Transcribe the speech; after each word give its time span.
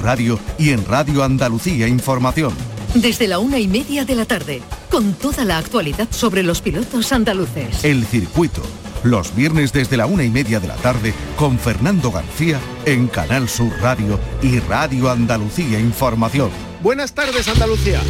Sur 0.00 0.06
Radio 0.06 0.40
y 0.58 0.70
en 0.70 0.84
Radio 0.86 1.22
Andalucía 1.22 1.86
Información. 1.86 2.54
Desde 2.94 3.28
la 3.28 3.38
una 3.38 3.58
y 3.58 3.68
media 3.68 4.04
de 4.04 4.14
la 4.14 4.24
tarde, 4.24 4.62
con 4.90 5.12
toda 5.12 5.44
la 5.44 5.58
actualidad 5.58 6.08
sobre 6.10 6.42
los 6.42 6.62
pilotos 6.62 7.12
andaluces. 7.12 7.84
El 7.84 8.06
circuito. 8.06 8.62
Los 9.02 9.34
viernes 9.34 9.72
desde 9.72 9.96
la 9.96 10.06
una 10.06 10.24
y 10.24 10.30
media 10.30 10.58
de 10.58 10.68
la 10.68 10.76
tarde 10.76 11.12
con 11.36 11.58
Fernando 11.58 12.10
García 12.10 12.58
en 12.86 13.08
Canal 13.08 13.48
Sur 13.48 13.72
Radio 13.80 14.18
y 14.42 14.58
Radio 14.60 15.10
Andalucía 15.10 15.78
Información. 15.78 16.50
Buenas 16.82 17.12
tardes 17.12 17.46
Andalucía. 17.48 18.00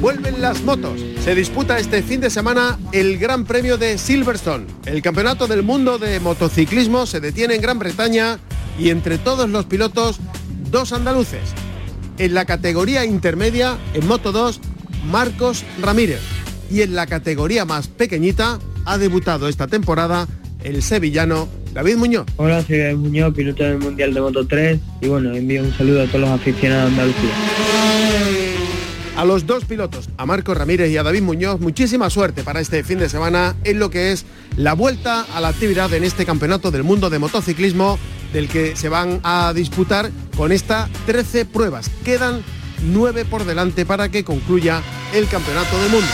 Vuelven 0.00 0.40
las 0.40 0.62
motos. 0.62 1.11
Se 1.24 1.36
disputa 1.36 1.78
este 1.78 2.02
fin 2.02 2.20
de 2.20 2.30
semana 2.30 2.80
el 2.90 3.16
Gran 3.16 3.44
Premio 3.44 3.78
de 3.78 3.96
Silverstone. 3.96 4.66
El 4.86 5.02
Campeonato 5.02 5.46
del 5.46 5.62
Mundo 5.62 5.98
de 5.98 6.18
Motociclismo 6.18 7.06
se 7.06 7.20
detiene 7.20 7.54
en 7.54 7.62
Gran 7.62 7.78
Bretaña 7.78 8.40
y 8.76 8.90
entre 8.90 9.18
todos 9.18 9.48
los 9.48 9.66
pilotos, 9.66 10.18
dos 10.72 10.92
andaluces. 10.92 11.54
En 12.18 12.34
la 12.34 12.44
categoría 12.44 13.04
intermedia, 13.04 13.78
en 13.94 14.08
Moto 14.08 14.32
2, 14.32 14.60
Marcos 15.12 15.64
Ramírez. 15.80 16.20
Y 16.72 16.82
en 16.82 16.96
la 16.96 17.06
categoría 17.06 17.64
más 17.64 17.86
pequeñita, 17.86 18.58
ha 18.84 18.98
debutado 18.98 19.48
esta 19.48 19.68
temporada 19.68 20.26
el 20.64 20.82
sevillano 20.82 21.48
David 21.72 21.98
Muñoz. 21.98 22.26
Hola, 22.34 22.64
soy 22.64 22.78
David 22.78 22.96
Muñoz, 22.96 23.32
piloto 23.32 23.62
del 23.62 23.78
Mundial 23.78 24.12
de 24.12 24.20
Moto 24.20 24.44
3 24.44 24.80
y 25.00 25.06
bueno, 25.06 25.32
envío 25.32 25.62
un 25.62 25.72
saludo 25.72 26.02
a 26.02 26.06
todos 26.06 26.22
los 26.22 26.30
aficionados 26.30 26.96
de 26.96 27.00
Andalucía 27.00 27.71
a 29.16 29.24
los 29.24 29.46
dos 29.46 29.64
pilotos, 29.64 30.08
a 30.16 30.26
Marco 30.26 30.54
Ramírez 30.54 30.90
y 30.90 30.96
a 30.96 31.02
David 31.02 31.22
Muñoz, 31.22 31.60
muchísima 31.60 32.10
suerte 32.10 32.42
para 32.42 32.60
este 32.60 32.82
fin 32.84 32.98
de 32.98 33.08
semana 33.08 33.54
en 33.64 33.78
lo 33.78 33.90
que 33.90 34.12
es 34.12 34.24
la 34.56 34.72
vuelta 34.72 35.26
a 35.34 35.40
la 35.40 35.48
actividad 35.48 35.92
en 35.92 36.04
este 36.04 36.24
Campeonato 36.24 36.70
del 36.70 36.82
Mundo 36.82 37.10
de 37.10 37.18
Motociclismo 37.18 37.98
del 38.32 38.48
que 38.48 38.76
se 38.76 38.88
van 38.88 39.20
a 39.22 39.52
disputar 39.54 40.10
con 40.36 40.52
estas 40.52 40.90
13 41.06 41.44
pruebas. 41.44 41.90
Quedan 42.04 42.42
9 42.82 43.24
por 43.26 43.44
delante 43.44 43.84
para 43.84 44.08
que 44.08 44.24
concluya 44.24 44.82
el 45.12 45.28
Campeonato 45.28 45.78
del 45.80 45.90
Mundo. 45.90 46.08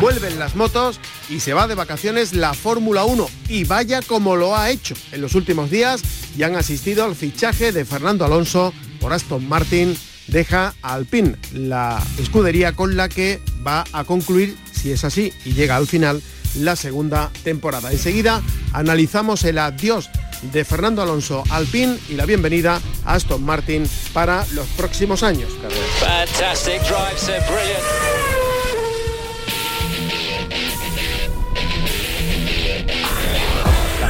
Vuelven 0.00 0.38
las 0.38 0.56
motos 0.56 1.00
y 1.28 1.40
se 1.40 1.54
va 1.54 1.66
de 1.66 1.74
vacaciones 1.74 2.32
la 2.32 2.54
Fórmula 2.54 3.04
1 3.04 3.28
y 3.48 3.64
vaya 3.64 4.02
como 4.02 4.36
lo 4.36 4.56
ha 4.56 4.70
hecho 4.70 4.94
en 5.12 5.20
los 5.20 5.34
últimos 5.34 5.70
días 5.70 6.02
y 6.36 6.42
han 6.42 6.56
asistido 6.56 7.04
al 7.04 7.14
fichaje 7.14 7.72
de 7.72 7.84
Fernando 7.84 8.24
Alonso 8.24 8.72
por 9.00 9.12
Aston 9.12 9.48
Martin. 9.48 9.96
Deja 10.26 10.74
a 10.82 10.94
Alpine 10.94 11.36
la 11.52 12.02
escudería 12.18 12.72
con 12.72 12.96
la 12.96 13.08
que 13.08 13.40
va 13.66 13.84
a 13.92 14.04
concluir, 14.04 14.56
si 14.72 14.90
es 14.90 15.04
así 15.04 15.32
y 15.44 15.52
llega 15.52 15.76
al 15.76 15.86
final, 15.86 16.22
la 16.58 16.76
segunda 16.76 17.30
temporada. 17.42 17.92
Enseguida 17.92 18.42
analizamos 18.72 19.44
el 19.44 19.58
adiós 19.58 20.08
de 20.52 20.64
Fernando 20.64 21.02
Alonso 21.02 21.42
Alpine 21.50 21.98
y 22.08 22.14
la 22.14 22.26
bienvenida 22.26 22.80
a 23.04 23.14
Aston 23.14 23.42
Martin 23.44 23.88
para 24.12 24.46
los 24.52 24.66
próximos 24.68 25.22
años. 25.22 25.50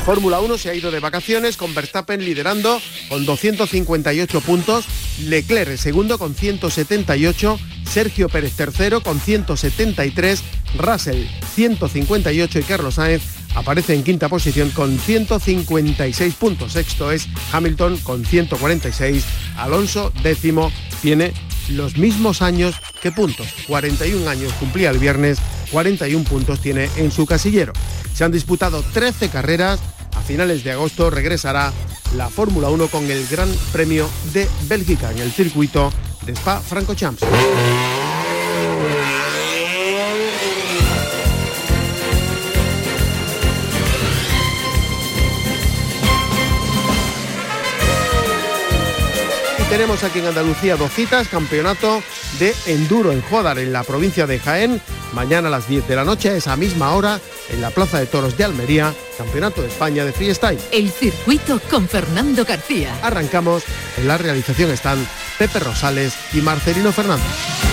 Fórmula 0.04 0.40
1 0.40 0.58
se 0.58 0.68
ha 0.68 0.74
ido 0.74 0.90
de 0.90 1.00
vacaciones 1.00 1.56
con 1.56 1.74
Verstappen 1.74 2.22
liderando 2.22 2.78
con 3.08 3.24
258 3.24 4.40
puntos, 4.42 4.84
Leclerc 5.22 5.78
segundo 5.78 6.18
con 6.18 6.34
178, 6.34 7.58
Sergio 7.90 8.28
Pérez 8.28 8.52
tercero 8.54 9.02
con 9.02 9.18
173, 9.18 10.42
Russell 10.76 11.24
158 11.54 12.58
y 12.58 12.62
Carlos 12.64 12.96
Sainz 12.96 13.22
aparece 13.54 13.94
en 13.94 14.02
quinta 14.02 14.28
posición 14.28 14.68
con 14.70 14.98
156 14.98 16.34
puntos. 16.34 16.72
Sexto 16.72 17.10
es 17.10 17.26
Hamilton 17.52 17.96
con 17.98 18.26
146. 18.26 19.24
Alonso 19.56 20.12
décimo 20.22 20.70
tiene 21.00 21.32
los 21.70 21.96
mismos 21.96 22.42
años 22.42 22.74
que 23.00 23.10
puntos. 23.10 23.46
41 23.66 24.28
años 24.28 24.52
cumplía 24.54 24.90
el 24.90 24.98
viernes, 24.98 25.38
41 25.74 26.24
puntos 26.24 26.60
tiene 26.60 26.88
en 26.96 27.10
su 27.10 27.26
casillero. 27.26 27.72
Se 28.14 28.22
han 28.22 28.30
disputado 28.30 28.84
13 28.92 29.28
carreras, 29.28 29.80
a 30.16 30.20
finales 30.20 30.62
de 30.62 30.70
agosto 30.70 31.10
regresará 31.10 31.72
la 32.16 32.30
Fórmula 32.30 32.70
1 32.70 32.86
con 32.86 33.10
el 33.10 33.26
Gran 33.26 33.52
Premio 33.72 34.08
de 34.32 34.48
Bélgica 34.68 35.10
en 35.10 35.18
el 35.18 35.32
circuito 35.32 35.92
de 36.24 36.34
Spa-Francorchamps. 36.34 37.22
Tenemos 49.76 50.04
aquí 50.04 50.20
en 50.20 50.26
Andalucía 50.26 50.76
dos 50.76 50.92
citas, 50.92 51.26
campeonato 51.26 52.00
de 52.38 52.54
enduro 52.66 53.10
en 53.10 53.20
Jodar, 53.22 53.58
en 53.58 53.72
la 53.72 53.82
provincia 53.82 54.24
de 54.24 54.38
Jaén, 54.38 54.80
mañana 55.12 55.48
a 55.48 55.50
las 55.50 55.66
10 55.66 55.88
de 55.88 55.96
la 55.96 56.04
noche, 56.04 56.30
a 56.30 56.36
esa 56.36 56.54
misma 56.54 56.92
hora, 56.92 57.18
en 57.50 57.60
la 57.60 57.70
Plaza 57.70 57.98
de 57.98 58.06
Toros 58.06 58.38
de 58.38 58.44
Almería, 58.44 58.94
Campeonato 59.18 59.62
de 59.62 59.68
España 59.68 60.04
de 60.04 60.12
Freestyle. 60.12 60.60
El 60.70 60.92
circuito 60.92 61.60
con 61.68 61.88
Fernando 61.88 62.44
García. 62.44 62.96
Arrancamos, 63.02 63.64
en 63.96 64.06
la 64.06 64.16
realización 64.16 64.70
están 64.70 65.04
Pepe 65.38 65.58
Rosales 65.58 66.14
y 66.32 66.40
Marcelino 66.40 66.92
Fernández. 66.92 67.63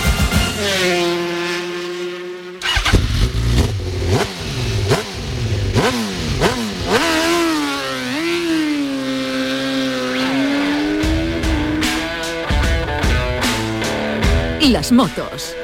Motos. 14.92 15.56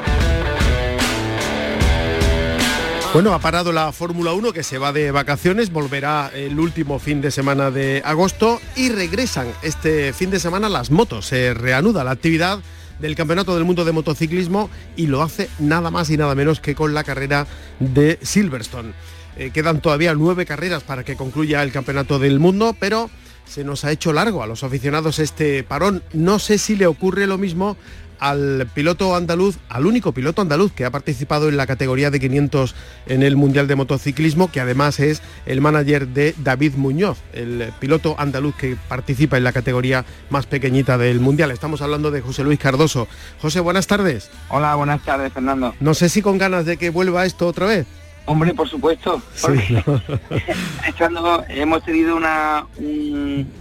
Bueno, 3.12 3.32
ha 3.32 3.38
parado 3.38 3.72
la 3.72 3.92
Fórmula 3.92 4.32
1 4.32 4.52
que 4.52 4.62
se 4.62 4.78
va 4.78 4.92
de 4.92 5.10
vacaciones, 5.10 5.72
volverá 5.72 6.30
el 6.34 6.58
último 6.58 6.98
fin 6.98 7.20
de 7.20 7.30
semana 7.30 7.70
de 7.70 8.02
agosto 8.04 8.60
y 8.76 8.90
regresan 8.90 9.48
este 9.62 10.12
fin 10.12 10.30
de 10.30 10.40
semana 10.40 10.68
las 10.68 10.90
motos. 10.90 11.26
Se 11.26 11.54
reanuda 11.54 12.04
la 12.04 12.10
actividad 12.10 12.60
del 13.00 13.14
Campeonato 13.14 13.54
del 13.54 13.64
Mundo 13.64 13.84
de 13.84 13.92
Motociclismo 13.92 14.70
y 14.96 15.06
lo 15.06 15.22
hace 15.22 15.48
nada 15.58 15.90
más 15.90 16.10
y 16.10 16.16
nada 16.16 16.34
menos 16.34 16.60
que 16.60 16.74
con 16.74 16.94
la 16.94 17.04
carrera 17.04 17.46
de 17.80 18.18
Silverstone. 18.22 18.92
Eh, 19.36 19.50
quedan 19.52 19.80
todavía 19.80 20.14
nueve 20.14 20.46
carreras 20.46 20.82
para 20.82 21.04
que 21.04 21.16
concluya 21.16 21.62
el 21.62 21.72
Campeonato 21.72 22.18
del 22.18 22.40
Mundo, 22.40 22.76
pero 22.78 23.08
se 23.48 23.64
nos 23.64 23.84
ha 23.84 23.90
hecho 23.90 24.12
largo 24.12 24.42
a 24.42 24.46
los 24.46 24.62
aficionados 24.62 25.18
este 25.18 25.64
parón. 25.64 26.02
No 26.12 26.38
sé 26.38 26.58
si 26.58 26.76
le 26.76 26.86
ocurre 26.86 27.26
lo 27.26 27.38
mismo 27.38 27.76
al 28.20 28.68
piloto 28.74 29.14
andaluz, 29.14 29.58
al 29.68 29.86
único 29.86 30.12
piloto 30.12 30.42
andaluz 30.42 30.72
que 30.72 30.84
ha 30.84 30.90
participado 30.90 31.48
en 31.48 31.56
la 31.56 31.66
categoría 31.66 32.10
de 32.10 32.20
500 32.20 32.74
en 33.06 33.22
el 33.22 33.36
Mundial 33.36 33.68
de 33.68 33.76
Motociclismo, 33.76 34.50
que 34.50 34.60
además 34.60 34.98
es 35.00 35.22
el 35.46 35.60
manager 35.60 36.08
de 36.08 36.34
David 36.38 36.74
Muñoz, 36.74 37.18
el 37.32 37.72
piloto 37.78 38.16
andaluz 38.18 38.56
que 38.56 38.76
participa 38.88 39.36
en 39.36 39.44
la 39.44 39.52
categoría 39.52 40.04
más 40.30 40.46
pequeñita 40.46 40.98
del 40.98 41.20
Mundial. 41.20 41.50
Estamos 41.50 41.80
hablando 41.80 42.10
de 42.10 42.20
José 42.20 42.44
Luis 42.44 42.58
Cardoso. 42.58 43.08
José, 43.40 43.60
buenas 43.60 43.86
tardes. 43.86 44.30
Hola, 44.48 44.74
buenas 44.74 45.04
tardes, 45.04 45.32
Fernando. 45.32 45.74
No 45.80 45.94
sé 45.94 46.08
si 46.08 46.20
con 46.20 46.38
ganas 46.38 46.66
de 46.66 46.76
que 46.76 46.90
vuelva 46.90 47.24
esto 47.24 47.46
otra 47.46 47.66
vez. 47.66 47.86
Hombre, 48.28 48.52
por 48.52 48.68
supuesto. 48.68 49.22
hemos 51.48 51.82
tenido 51.82 52.14
una, 52.14 52.66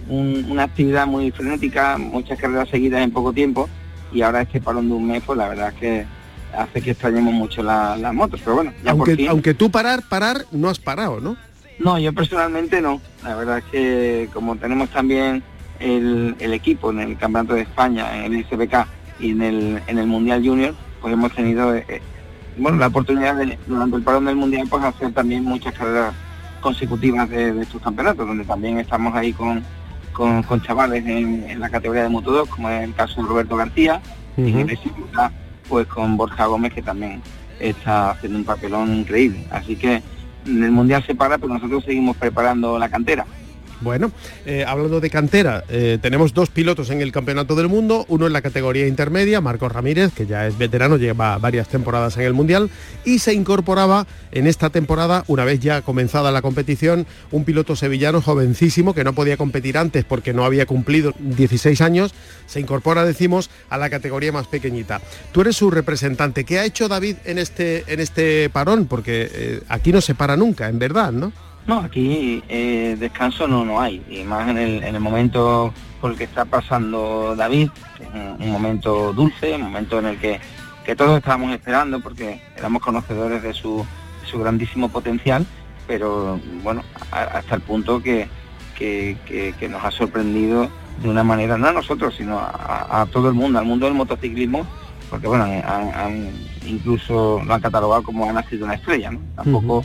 una 0.08 0.62
actividad 0.62 1.06
muy 1.06 1.30
frenética, 1.30 1.96
muchas 1.96 2.38
carreras 2.38 2.68
seguidas 2.68 3.02
en 3.02 3.10
poco 3.10 3.32
tiempo 3.32 3.68
y 4.12 4.20
ahora 4.20 4.42
este 4.42 4.60
parón 4.60 4.88
de 4.88 4.94
un 4.94 5.06
mes, 5.06 5.22
pues 5.24 5.38
la 5.38 5.48
verdad 5.48 5.68
es 5.68 5.80
que 5.80 6.06
hace 6.54 6.82
que 6.82 6.90
extrañemos 6.90 7.32
mucho 7.32 7.62
las 7.62 8.12
motos, 8.12 8.40
pero 8.44 8.56
bueno, 8.56 8.72
aunque, 8.86 9.26
aunque 9.28 9.54
tú 9.54 9.70
parar, 9.70 10.02
parar, 10.06 10.44
no 10.52 10.68
has 10.68 10.78
parado, 10.78 11.18
¿no? 11.18 11.36
No, 11.78 11.98
yo 11.98 12.12
personalmente 12.12 12.82
no. 12.82 13.00
La 13.22 13.36
verdad 13.36 13.58
es 13.58 13.64
que 13.64 14.28
como 14.34 14.56
tenemos 14.56 14.90
también 14.90 15.42
el, 15.80 16.36
equipo 16.40 16.90
en 16.90 17.00
el 17.00 17.16
Campeonato 17.16 17.54
de 17.54 17.62
España, 17.62 18.24
en 18.24 18.34
el 18.34 18.44
SBK 18.44 18.86
y 19.20 19.30
en 19.30 19.42
el, 19.42 19.82
en 19.86 19.98
el 19.98 20.06
Mundial 20.06 20.44
Junior, 20.44 20.74
pues 21.00 21.14
hemos 21.14 21.34
tenido 21.34 21.74
eh, 21.74 22.02
bueno, 22.58 22.78
la 22.78 22.88
oportunidad 22.88 23.36
de, 23.36 23.58
durante 23.66 23.96
el 23.96 24.02
parón 24.02 24.24
del 24.24 24.36
Mundial 24.36 24.66
pues 24.68 24.84
hacer 24.84 25.12
también 25.12 25.44
muchas 25.44 25.74
carreras 25.74 26.14
consecutivas 26.60 27.28
de 27.30 27.60
estos 27.62 27.80
campeonatos, 27.80 28.26
donde 28.26 28.44
también 28.44 28.78
estamos 28.78 29.14
ahí 29.14 29.32
con, 29.32 29.62
con, 30.12 30.60
chavales 30.62 31.06
en, 31.06 31.60
la 31.60 31.70
categoría 31.70 32.02
de 32.02 32.08
Moto 32.08 32.32
2, 32.32 32.48
como 32.48 32.68
es 32.68 32.82
el 32.82 32.94
caso 32.94 33.22
de 33.22 33.28
Roberto 33.28 33.56
García, 33.56 34.00
y 34.36 34.50
en 34.50 34.68
el 34.68 34.78
pues 35.68 35.86
con 35.86 36.16
Borja 36.16 36.46
Gómez, 36.46 36.72
que 36.72 36.82
también 36.82 37.20
está 37.60 38.10
haciendo 38.10 38.38
un 38.38 38.44
papelón 38.44 38.94
increíble. 38.94 39.46
Así 39.50 39.76
que 39.76 40.02
el 40.46 40.70
Mundial 40.70 41.04
se 41.04 41.14
para, 41.14 41.38
pero 41.38 41.52
nosotros 41.52 41.84
seguimos 41.84 42.16
preparando 42.16 42.78
la 42.78 42.88
cantera. 42.88 43.26
Bueno, 43.80 44.10
eh, 44.44 44.64
hablando 44.66 45.00
de 45.00 45.08
cantera, 45.08 45.62
eh, 45.68 45.98
tenemos 46.02 46.34
dos 46.34 46.50
pilotos 46.50 46.90
en 46.90 47.00
el 47.00 47.12
Campeonato 47.12 47.54
del 47.54 47.68
Mundo, 47.68 48.06
uno 48.08 48.26
en 48.26 48.32
la 48.32 48.42
categoría 48.42 48.88
intermedia, 48.88 49.40
Marcos 49.40 49.70
Ramírez, 49.70 50.12
que 50.12 50.26
ya 50.26 50.48
es 50.48 50.58
veterano, 50.58 50.96
lleva 50.96 51.38
varias 51.38 51.68
temporadas 51.68 52.16
en 52.16 52.24
el 52.24 52.34
Mundial, 52.34 52.70
y 53.04 53.20
se 53.20 53.34
incorporaba 53.34 54.06
en 54.32 54.48
esta 54.48 54.70
temporada, 54.70 55.24
una 55.28 55.44
vez 55.44 55.60
ya 55.60 55.82
comenzada 55.82 56.32
la 56.32 56.42
competición, 56.42 57.06
un 57.30 57.44
piloto 57.44 57.76
sevillano 57.76 58.20
jovencísimo 58.20 58.94
que 58.94 59.04
no 59.04 59.12
podía 59.12 59.36
competir 59.36 59.78
antes 59.78 60.04
porque 60.04 60.32
no 60.32 60.44
había 60.44 60.66
cumplido 60.66 61.14
16 61.18 61.80
años, 61.80 62.14
se 62.46 62.58
incorpora, 62.58 63.04
decimos, 63.04 63.48
a 63.70 63.78
la 63.78 63.90
categoría 63.90 64.32
más 64.32 64.48
pequeñita. 64.48 65.00
Tú 65.32 65.42
eres 65.42 65.56
su 65.56 65.70
representante. 65.70 66.44
¿Qué 66.44 66.58
ha 66.58 66.64
hecho 66.64 66.88
David 66.88 67.16
en 67.24 67.38
este, 67.38 67.84
en 67.86 68.00
este 68.00 68.50
parón? 68.50 68.86
Porque 68.86 69.30
eh, 69.32 69.60
aquí 69.68 69.92
no 69.92 70.00
se 70.00 70.14
para 70.14 70.36
nunca, 70.36 70.68
en 70.68 70.78
verdad, 70.78 71.12
¿no? 71.12 71.32
No, 71.68 71.80
aquí 71.80 72.42
eh, 72.48 72.96
descanso 72.98 73.46
no, 73.46 73.62
no 73.62 73.78
hay, 73.78 74.02
y 74.08 74.24
más 74.24 74.48
en 74.48 74.56
el, 74.56 74.82
en 74.82 74.94
el 74.94 75.00
momento 75.02 75.74
por 76.00 76.12
el 76.12 76.16
que 76.16 76.24
está 76.24 76.46
pasando 76.46 77.36
David, 77.36 77.68
un, 78.40 78.50
momento 78.50 79.12
dulce, 79.12 79.54
un 79.54 79.64
momento 79.64 79.98
en 79.98 80.06
el 80.06 80.18
que, 80.18 80.40
que, 80.86 80.96
todos 80.96 81.18
estábamos 81.18 81.52
esperando 81.52 82.00
porque 82.00 82.40
éramos 82.56 82.80
conocedores 82.80 83.42
de 83.42 83.52
su, 83.52 83.84
su 84.24 84.38
grandísimo 84.38 84.88
potencial, 84.88 85.44
pero 85.86 86.40
bueno, 86.62 86.82
hasta 87.10 87.56
el 87.56 87.60
punto 87.60 88.02
que, 88.02 88.28
que, 88.74 89.68
nos 89.68 89.84
ha 89.84 89.90
sorprendido 89.90 90.70
de 91.02 91.10
una 91.10 91.22
manera, 91.22 91.58
no 91.58 91.68
a 91.68 91.72
nosotros, 91.72 92.14
sino 92.16 92.38
a, 92.40 93.06
todo 93.12 93.28
el 93.28 93.34
mundo, 93.34 93.58
al 93.58 93.66
mundo 93.66 93.84
del 93.84 93.94
motociclismo, 93.94 94.66
porque 95.10 95.26
bueno, 95.26 95.44
han, 95.44 96.32
incluso 96.66 97.42
lo 97.44 97.52
han 97.52 97.60
catalogado 97.60 98.02
como 98.04 98.26
ha 98.26 98.32
nacido 98.32 98.64
una 98.64 98.74
estrella, 98.76 99.10
¿no? 99.10 99.20
Tampoco... 99.36 99.84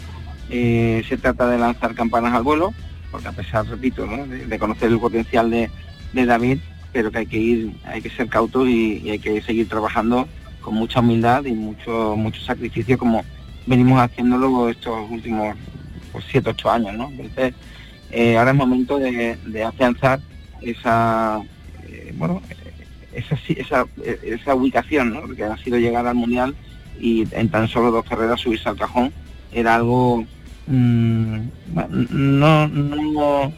Eh, 0.55 1.03
se 1.09 1.17
trata 1.17 1.47
de 1.47 1.57
lanzar 1.57 1.95
campanas 1.95 2.31
al 2.35 2.43
vuelo, 2.43 2.75
porque 3.09 3.27
a 3.27 3.31
pesar, 3.31 3.65
repito, 3.65 4.05
de, 4.05 4.59
conocer 4.59 4.91
el 4.91 4.99
potencial 4.99 5.49
de, 5.49 5.71
David, 6.13 6.59
pero 6.91 7.09
que 7.09 7.17
hay 7.17 7.25
que 7.25 7.39
ir, 7.39 7.71
hay 7.85 8.03
que 8.03 8.11
ser 8.11 8.29
cautos 8.29 8.69
y, 8.69 9.09
hay 9.09 9.17
que 9.17 9.41
seguir 9.41 9.67
trabajando 9.67 10.27
con 10.61 10.75
mucha 10.75 10.99
humildad 10.99 11.43
y 11.45 11.53
mucho, 11.53 12.15
mucho 12.15 12.39
sacrificio 12.41 12.99
como 12.99 13.25
venimos 13.65 13.99
haciéndolo 13.99 14.69
estos 14.69 15.09
últimos 15.09 15.55
pues, 16.11 16.23
7, 16.29 16.51
8 16.51 16.69
años. 16.69 16.93
¿no? 16.93 17.09
Entonces, 17.09 17.55
eh, 18.11 18.37
ahora 18.37 18.51
es 18.51 18.57
momento 18.57 18.99
de, 18.99 19.63
afianzar 19.65 20.19
esa, 20.61 21.41
eh, 21.87 22.13
bueno, 22.15 22.43
esa, 23.11 23.39
esa, 23.47 23.87
esa 24.21 24.53
ubicación, 24.53 25.15
¿no? 25.15 25.27
que 25.35 25.45
ha 25.45 25.57
sido 25.57 25.79
llegar 25.79 26.05
al 26.05 26.13
Mundial 26.13 26.53
y 26.99 27.27
en 27.31 27.49
tan 27.49 27.67
solo 27.67 27.89
dos 27.89 28.05
carreras 28.05 28.39
subirse 28.39 28.69
al 28.69 28.77
cajón 28.77 29.11
era 29.51 29.73
algo 29.75 30.27
mm, 30.67 31.39
no, 32.11 32.67
no 32.67 33.53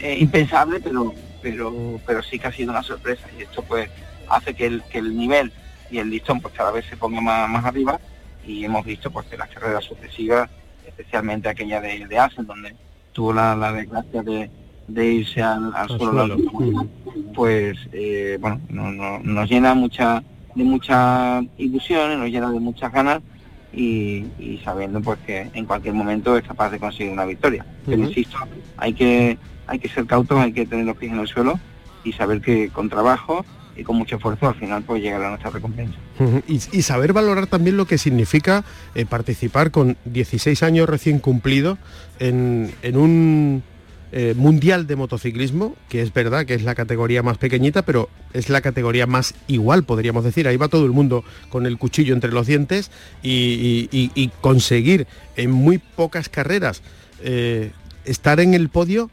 eh, 0.00 0.18
impensable, 0.18 0.80
pero, 0.80 1.14
pero, 1.40 2.00
pero 2.06 2.22
sí 2.22 2.38
que 2.38 2.48
ha 2.48 2.52
sido 2.52 2.72
una 2.72 2.82
sorpresa. 2.82 3.26
Y 3.38 3.42
esto 3.42 3.62
pues 3.62 3.88
hace 4.28 4.54
que 4.54 4.66
el, 4.66 4.82
que 4.90 4.98
el 4.98 5.16
nivel 5.16 5.52
y 5.90 5.98
el 5.98 6.10
listón 6.10 6.40
pues 6.40 6.54
cada 6.54 6.72
vez 6.72 6.86
se 6.86 6.96
ponga 6.96 7.20
más, 7.20 7.64
arriba. 7.64 8.00
Y 8.46 8.64
hemos 8.64 8.84
visto 8.84 9.10
pues 9.10 9.26
que 9.26 9.36
las 9.36 9.48
carreras 9.48 9.84
sucesivas, 9.84 10.50
especialmente 10.86 11.48
aquella 11.48 11.80
de, 11.80 12.06
de 12.06 12.18
Asen, 12.18 12.46
donde 12.46 12.74
tuvo 13.12 13.32
la, 13.32 13.72
desgracia 13.72 14.22
de, 14.22 14.50
irse 15.06 15.40
al, 15.40 15.72
suelo, 15.86 16.36
pues 17.34 17.78
eh, 17.92 18.38
bueno, 18.40 18.60
nos 19.22 19.48
llena 19.48 19.74
mucha 19.74 20.22
de 20.54 20.64
mucha 20.64 21.40
ilusión, 21.56 22.18
nos 22.18 22.28
llena 22.28 22.50
de 22.50 22.60
muchas 22.60 22.92
ganas 22.92 23.22
y, 23.72 24.60
sabiendo 24.64 25.00
pues 25.00 25.18
que 25.26 25.50
en 25.54 25.64
cualquier 25.64 25.94
momento 25.94 26.36
es 26.36 26.44
capaz 26.44 26.70
de 26.70 26.78
conseguir 26.78 27.12
una 27.12 27.24
victoria. 27.24 27.64
Pero 27.86 28.02
insisto, 28.02 28.36
hay 28.76 28.92
que, 28.92 29.38
hay 29.66 29.78
que 29.78 29.88
ser 29.88 30.06
cautos, 30.06 30.38
hay 30.38 30.52
que 30.52 30.66
tener 30.66 30.84
los 30.84 30.96
pies 30.96 31.12
en 31.12 31.20
el 31.20 31.28
suelo 31.28 31.58
y 32.04 32.12
saber 32.12 32.40
que 32.40 32.68
con 32.68 32.88
trabajo 32.88 33.44
y 33.74 33.84
con 33.84 33.96
mucho 33.96 34.16
esfuerzo 34.16 34.48
al 34.48 34.54
final 34.54 34.82
pues 34.82 35.02
llegará 35.02 35.30
nuestra 35.30 35.50
recompensa. 35.50 35.96
y, 36.46 36.58
saber 36.82 37.12
valorar 37.12 37.46
también 37.46 37.76
lo 37.76 37.86
que 37.86 37.96
significa 37.96 38.64
eh, 38.94 39.06
participar 39.06 39.70
con 39.70 39.96
16 40.04 40.62
años 40.62 40.88
recién 40.88 41.18
cumplidos 41.18 41.78
en, 42.18 42.70
en 42.82 42.96
un 42.96 43.62
eh, 44.14 44.34
mundial 44.36 44.86
de 44.86 44.94
motociclismo, 44.94 45.74
que 45.88 46.02
es 46.02 46.12
verdad 46.12 46.44
que 46.44 46.52
es 46.52 46.62
la 46.62 46.74
categoría 46.74 47.22
más 47.22 47.38
pequeñita, 47.38 47.80
pero 47.80 48.10
es 48.34 48.50
la 48.50 48.60
categoría 48.60 49.06
más 49.06 49.34
igual, 49.48 49.84
podríamos 49.84 50.22
decir. 50.22 50.46
Ahí 50.46 50.58
va 50.58 50.68
todo 50.68 50.84
el 50.84 50.92
mundo 50.92 51.24
con 51.48 51.64
el 51.64 51.78
cuchillo 51.78 52.12
entre 52.12 52.30
los 52.30 52.46
dientes 52.46 52.90
y, 53.22 54.28
conseguir 54.42 55.06
en 55.36 55.50
muy 55.50 55.78
pocas 55.78 56.28
carreras 56.28 56.82
eh, 57.22 57.70
estar 58.04 58.38
en 58.40 58.52
el 58.52 58.68
podio, 58.68 59.08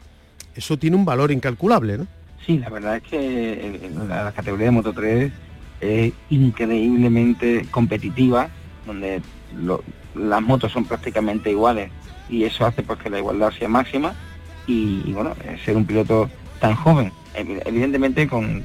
eso 0.54 0.76
tiene 0.76 0.96
un 0.96 1.06
valor 1.06 1.32
incalculable, 1.32 1.96
¿no? 1.96 2.06
Sí, 2.44 2.58
la 2.58 2.68
verdad 2.68 2.96
es 2.96 3.02
que 3.04 3.90
la, 4.06 4.32
categoría 4.32 4.66
de 4.66 4.72
Moto 4.72 4.92
3 4.92 5.32
es 5.80 6.12
increíblemente 6.28 7.66
competitiva, 7.70 8.50
donde 8.86 9.22
las 10.14 10.42
motos 10.42 10.72
son 10.72 10.84
prácticamente 10.84 11.50
iguales 11.50 11.90
y 12.28 12.44
eso 12.44 12.66
hace 12.66 12.82
pues 12.82 12.98
que 12.98 13.08
la 13.08 13.18
igualdad 13.18 13.50
sea 13.58 13.68
máxima 13.68 14.14
y, 14.66 15.12
bueno, 15.12 15.34
eh, 15.44 15.58
ser 15.64 15.76
un 15.76 15.84
piloto 15.84 16.30
tan 16.60 16.74
joven, 16.74 17.12
evidentemente 17.34 18.28
con, 18.28 18.64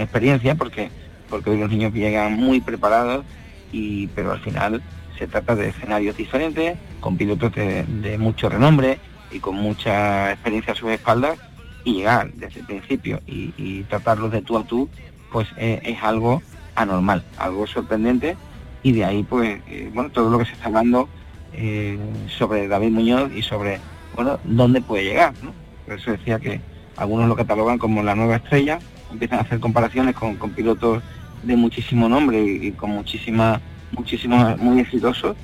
experiencia, 0.00 0.54
porque, 0.54 0.90
porque 1.28 1.50
hoy 1.50 1.58
los 1.58 1.70
niños 1.70 1.92
llegan 1.92 2.34
muy 2.34 2.60
preparados, 2.60 3.24
y, 3.72 4.06
pero 4.08 4.32
al 4.32 4.40
final 4.40 4.82
se 5.18 5.26
trata 5.26 5.54
de 5.54 5.68
escenarios 5.68 6.16
diferentes, 6.16 6.76
con 7.00 7.16
pilotos 7.16 7.52
de, 7.54 8.16
mucho 8.18 8.48
renombre 8.48 8.98
y 9.30 9.40
con 9.40 9.56
mucha 9.56 10.32
experiencia 10.32 10.72
a 10.72 10.76
sus 10.76 10.90
espaldas, 10.90 11.38
y 11.84 11.94
llegar 11.94 12.32
desde 12.34 12.60
el 12.60 12.66
principio 12.66 13.20
y, 13.26 13.82
tratarlos 13.88 14.30
de 14.30 14.42
tú 14.42 14.56
a 14.56 14.64
tú, 14.64 14.88
pues 15.32 15.48
eh, 15.56 15.80
es 15.84 16.02
algo 16.02 16.42
anormal, 16.76 17.24
algo 17.38 17.66
sorprendente, 17.66 18.36
y 18.82 18.92
de 18.92 19.04
ahí 19.04 19.22
pues, 19.22 19.60
eh, 19.68 19.90
bueno, 19.92 20.10
todo 20.10 20.30
lo 20.30 20.38
que 20.38 20.46
se 20.46 20.52
está 20.52 20.66
hablando 20.66 21.08
sobre 22.28 22.66
David 22.66 22.92
Muñoz 22.92 23.30
y 23.34 23.42
sobre 23.42 23.78
bueno, 24.14 24.38
dónde 24.44 24.80
puede 24.80 25.04
llegar. 25.04 25.34
¿no? 25.42 25.52
Por 25.86 25.94
eso 25.94 26.10
decía 26.10 26.38
que 26.38 26.60
algunos 26.96 27.28
lo 27.28 27.36
catalogan 27.36 27.78
como 27.78 28.02
la 28.02 28.14
nueva 28.14 28.36
estrella, 28.36 28.78
empiezan 29.10 29.38
a 29.38 29.42
hacer 29.42 29.60
comparaciones 29.60 30.14
con, 30.14 30.36
pilotos 30.50 31.02
de 31.42 31.56
muchísimo 31.56 32.08
nombre 32.08 32.42
y, 32.42 32.72
con 32.72 32.90
muchísima, 32.90 33.60
muchísimos 33.92 34.58
muy 34.58 34.80
exitosos. 34.80 35.36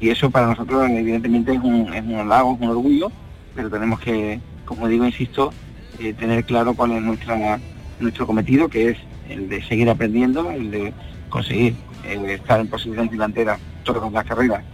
Y 0.00 0.10
eso 0.10 0.30
para 0.30 0.48
nosotros 0.48 0.88
evidentemente 0.90 1.52
es 1.52 1.60
un, 1.62 1.92
es 1.94 2.02
un 2.02 2.16
halago, 2.16 2.54
es 2.54 2.60
un 2.60 2.68
orgullo, 2.68 3.12
pero 3.54 3.70
tenemos 3.70 4.00
que, 4.00 4.40
como 4.64 4.88
digo, 4.88 5.04
insisto, 5.04 5.52
eh, 6.00 6.12
tener 6.14 6.44
claro 6.44 6.74
cuál 6.74 6.92
es 6.92 7.02
nuestra, 7.02 7.60
nuestro 8.00 8.26
cometido, 8.26 8.68
que 8.68 8.90
es 8.90 8.98
el 9.28 9.48
de 9.48 9.62
seguir 9.62 9.88
aprendiendo, 9.88 10.50
el 10.50 10.70
de 10.70 10.92
conseguir 11.28 11.76
eh, 12.04 12.34
estar 12.34 12.60
en 12.60 12.68
posición 12.68 13.08
delantera 13.08 13.58
todas 13.84 14.12
las 14.12 14.24
carreras 14.24 14.64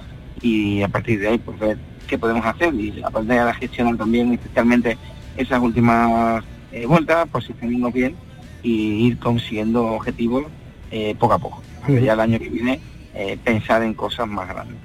y 0.43 0.83
a 0.83 0.89
partir 0.89 1.21
de 1.21 1.29
ahí 1.29 1.39
pues 1.39 1.59
ver 1.59 1.79
qué 2.11 2.19
podemos 2.19 2.45
hacer 2.45 2.75
y 2.75 3.01
aprender 3.05 3.39
a 3.39 3.55
gestionar 3.55 3.97
también 3.97 4.33
especialmente 4.33 4.99
esas 5.37 5.61
últimas 5.63 6.45
eh, 6.73 6.85
vueltas, 6.85 7.29
posicionarnos 7.29 7.93
bien 7.93 8.17
y 8.65 9.07
ir 9.07 9.19
consiguiendo 9.19 9.85
objetivos 9.87 10.47
eh, 10.91 11.15
poco 11.19 11.35
a 11.35 11.39
poco. 11.39 11.63
Ya 11.89 12.13
el 12.13 12.21
año 12.21 12.39
que 12.39 12.51
viene 12.51 12.81
eh, 13.15 13.39
pensar 13.43 13.83
en 13.83 13.95
cosas 13.95 14.27
más 14.27 14.49
grandes. 14.49 14.77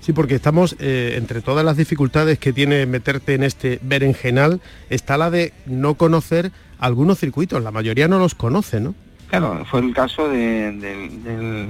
Sí, 0.00 0.12
porque 0.12 0.34
estamos, 0.34 0.74
entre 0.80 1.42
todas 1.42 1.64
las 1.64 1.76
dificultades 1.76 2.40
que 2.40 2.52
tiene 2.52 2.86
meterte 2.86 3.34
en 3.34 3.44
este 3.44 3.78
berenjenal, 3.82 4.60
está 4.90 5.16
la 5.16 5.30
de 5.30 5.52
no 5.64 5.94
conocer 5.94 6.50
algunos 6.80 7.20
circuitos, 7.20 7.62
la 7.62 7.70
mayoría 7.70 8.08
no 8.08 8.18
los 8.18 8.34
conoce, 8.34 8.80
¿no? 8.80 8.96
Claro, 9.28 9.64
fue 9.70 9.78
el 9.78 9.94
caso 9.94 10.28
del, 10.28 11.68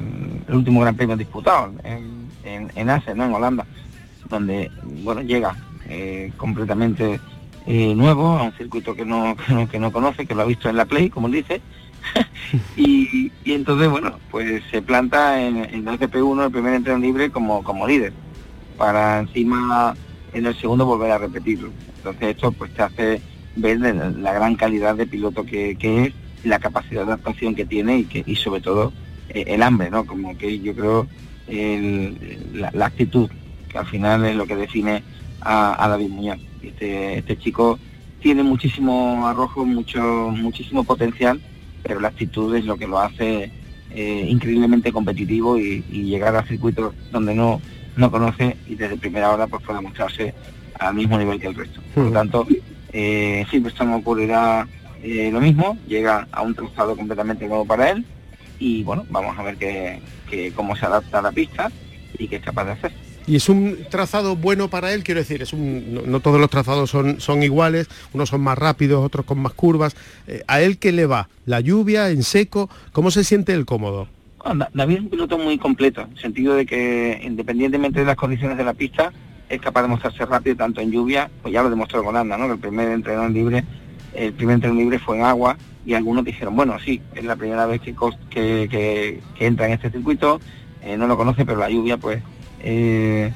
último 0.49 0.81
Gran 0.81 0.97
Premio 0.97 1.15
disputado 1.15 1.75
en, 1.85 2.27
en, 2.43 2.73
en 2.75 2.87
¿no? 2.87 3.25
en 3.27 3.35
Holanda 3.35 3.67
donde 4.33 4.71
bueno 5.03 5.21
llega 5.21 5.55
eh, 5.89 6.33
completamente 6.37 7.21
eh, 7.67 7.95
nuevo 7.95 8.29
a 8.31 8.43
un 8.45 8.53
circuito 8.53 8.95
que 8.97 9.05
no, 9.05 9.37
que 9.71 9.79
no, 9.79 9.93
conoce, 9.93 10.27
que 10.27 10.35
lo 10.35 10.43
ha 10.43 10.47
visto 10.47 10.69
en 10.69 10.77
la 10.77 10.87
Play, 10.87 11.11
como 11.11 11.29
dice, 11.29 11.61
y, 12.77 13.31
entonces 13.45 13.89
bueno, 13.89 14.19
pues 14.31 14.63
se 14.71 14.83
planta 14.83 15.41
en, 15.41 15.59
el 15.59 15.85
FP1 15.85 16.47
el 16.47 16.51
primer 16.51 16.75
entreno 16.75 16.99
libre 16.99 17.31
como, 17.31 17.63
como 17.63 17.87
líder, 17.87 18.13
para 18.77 19.21
encima 19.21 19.95
en 20.33 20.47
el 20.47 20.57
segundo 20.57 20.87
volver 20.87 21.13
a 21.13 21.19
repetirlo. 21.19 21.71
Entonces 21.99 22.31
esto 22.31 22.51
pues 22.51 22.73
te 22.75 22.83
hace 22.83 23.23
ver 23.55 23.79
la, 23.79 24.33
gran 24.33 24.57
calidad 24.57 24.97
de 24.97 25.07
piloto 25.07 25.45
que, 25.45 25.77
es, 25.79 26.13
la 26.45 26.59
capacidad 26.59 27.03
de 27.03 27.13
adaptación 27.13 27.55
que 27.55 27.67
tiene 27.67 27.99
y 27.99 28.05
que 28.05 28.25
y 28.27 28.35
sobre 28.35 28.61
todo 28.61 28.93
eh, 29.29 29.45
el 29.47 29.63
hambre, 29.63 29.91
¿no? 29.91 30.05
Como 30.05 30.37
que 30.37 30.59
yo 30.59 30.75
creo 30.75 31.07
la 31.47 32.87
actitud 32.87 33.29
que 33.73 33.79
al 33.79 33.87
final 33.87 34.25
es 34.25 34.37
lo 34.37 34.47
que 34.47 34.57
define 34.57 35.03
a, 35.41 35.89
David 35.89 36.09
Muñoz. 36.09 36.39
Este, 36.63 37.19
este, 37.19 37.39
chico 37.39 37.79
tiene 38.21 38.43
muchísimo 38.43 39.27
arrojo, 39.27 39.65
mucho, 39.65 40.01
muchísimo 40.31 40.85
potencial, 40.85 41.41
pero 41.83 41.99
la 41.99 42.09
actitud 42.09 42.55
es 42.55 42.65
lo 42.65 42.77
que 42.77 42.87
lo 42.87 43.01
hace 43.01 43.51
eh, 43.91 44.27
increíblemente 44.29 44.93
competitivo 44.93 45.59
y, 45.59 45.83
llegar 45.83 46.37
a 46.37 46.45
circuitos 46.45 46.95
donde 47.11 47.35
no, 47.35 47.61
no 47.97 48.11
conoce 48.11 48.57
y 48.69 48.77
desde 48.77 48.97
primera 48.97 49.31
hora 49.33 49.47
pues 49.49 49.63
puede 49.65 49.81
mostrarse 49.81 50.35
al 50.79 50.95
mismo 50.95 51.19
nivel 51.19 51.41
que 51.41 51.49
el 51.49 51.55
resto. 51.55 51.81
Por 51.95 52.05
lo 52.05 52.13
tanto, 52.13 52.47
Eh, 52.93 53.47
Silverstone 53.51 53.95
ocurrirá 53.95 54.69
eh, 55.03 55.31
lo 55.33 55.41
mismo, 55.41 55.79
llega 55.89 56.29
a 56.31 56.43
un 56.43 56.55
trazado 56.55 56.95
completamente 56.95 57.49
nuevo 57.49 57.65
para 57.65 57.91
él 57.91 58.05
y 58.59 58.83
bueno, 58.83 59.05
vamos 59.09 59.37
a 59.39 59.43
ver 59.43 59.57
que, 59.57 60.01
cómo 60.55 60.77
se 60.77 60.87
adapta 60.87 61.19
a 61.19 61.23
la 61.23 61.33
pista 61.33 61.71
y 62.19 62.29
qué 62.29 62.37
es 62.37 62.43
capaz 62.43 62.65
de 62.67 62.73
hacer. 62.73 62.93
Y 63.33 63.37
es 63.37 63.49
un 63.49 63.79
trazado 63.89 64.37
bueno 64.37 64.69
para 64.69 64.93
él, 64.93 65.03
quiero 65.03 65.21
decir, 65.21 65.41
es 65.41 65.55
un, 65.55 66.03
no, 66.07 66.21
todos 66.21 66.39
los 66.39 66.51
trazados 66.51 66.91
son, 66.91 67.19
son 67.19 67.43
iguales, 67.43 67.89
unos 68.13 68.29
son 68.29 68.43
más 68.43 68.59
rápidos, 68.59 69.03
otros 69.03 69.25
con 69.25 69.39
más 69.39 69.55
curvas. 69.55 69.97
Eh, 70.27 70.43
¿A 70.47 70.61
él 70.61 70.77
qué 70.77 70.93
le 70.93 71.07
va? 71.07 71.31
¿La 71.47 71.61
lluvia, 71.61 72.11
en 72.11 72.25
seco? 72.25 72.69
¿Cómo 72.93 73.11
se 73.11 73.25
siente 73.25 73.55
él 73.55 73.65
cómodo? 73.65 74.07
David 74.75 74.97
es 74.97 75.01
un 75.01 75.09
piloto 75.09 75.39
muy 75.39 75.57
completo, 75.57 76.03
en 76.03 76.11
el 76.11 76.19
sentido 76.19 76.55
de 76.55 76.67
que 76.67 77.23
independientemente 77.25 78.01
de 78.01 78.05
las 78.05 78.17
condiciones 78.17 78.59
de 78.59 78.65
la 78.65 78.75
pista, 78.75 79.11
es 79.49 79.63
capaz 79.63 79.81
de 79.81 79.89
mostrarse 79.89 80.27
rápido 80.27 80.57
tanto 80.57 80.83
en 80.83 80.91
lluvia, 80.91 81.31
pues 81.41 81.55
ya 81.55 81.63
lo 81.63 81.71
demostró 81.71 82.05
con 82.05 82.15
Anda, 82.15 82.37
¿no? 82.37 82.53
El 82.53 82.59
primer 82.59 82.91
entrenador 82.91 83.31
libre, 83.31 83.65
el 84.13 84.35
primer 84.35 84.57
entrenador 84.57 84.83
libre 84.83 84.99
fue 84.99 85.17
en 85.17 85.25
agua 85.25 85.57
y 85.87 85.95
algunos 85.95 86.23
dijeron, 86.23 86.55
bueno, 86.55 86.77
sí, 86.85 87.01
es 87.15 87.25
la 87.25 87.37
primera 87.37 87.65
vez 87.65 87.81
que, 87.81 87.95
que, 88.29 89.21
entra 89.39 89.69
en 89.69 89.73
este 89.73 89.91
circuito, 89.91 90.39
eh, 90.83 90.99
no 90.99 91.07
lo 91.07 91.17
conoce, 91.17 91.47
pero 91.47 91.59
la 91.59 91.71
lluvia 91.71 91.97
pues 91.97 92.23
eh, 92.63 93.33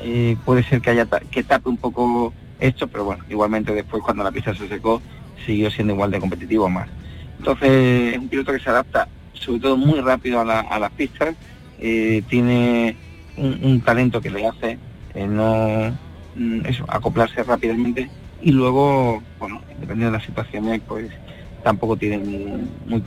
eh, 0.00 0.36
puede 0.44 0.62
ser 0.62 0.80
que 0.80 0.90
haya 0.90 1.06
que 1.30 1.42
tape 1.42 1.68
un 1.68 1.76
poco 1.76 2.32
esto, 2.60 2.88
pero 2.88 3.04
bueno, 3.04 3.24
igualmente 3.28 3.72
después 3.74 4.02
cuando 4.02 4.24
la 4.24 4.30
pista 4.30 4.54
se 4.54 4.68
secó 4.68 5.00
siguió 5.44 5.70
siendo 5.70 5.94
igual 5.94 6.10
de 6.10 6.20
competitivo 6.20 6.68
más. 6.68 6.88
Entonces 7.38 8.14
es 8.14 8.18
un 8.18 8.28
piloto 8.28 8.52
que 8.52 8.60
se 8.60 8.70
adapta 8.70 9.08
sobre 9.32 9.60
todo 9.60 9.76
muy 9.76 10.00
rápido 10.00 10.40
a, 10.40 10.78
las 10.78 10.92
pistas, 10.92 11.34
eh, 11.78 12.22
tiene 12.28 12.96
un, 13.36 13.80
talento 13.80 14.20
que 14.20 14.30
le 14.30 14.46
hace 14.46 14.78
no 15.14 15.96
mm, 16.34 16.66
eso, 16.66 16.84
acoplarse 16.88 17.42
rápidamente 17.42 18.10
y 18.42 18.52
luego, 18.52 19.22
bueno, 19.38 19.60
dependiendo 19.80 20.06
de 20.06 20.18
las 20.18 20.26
situaciones, 20.26 20.80
pues 20.86 21.10
tampoco 21.62 21.96
tiene 21.96 22.20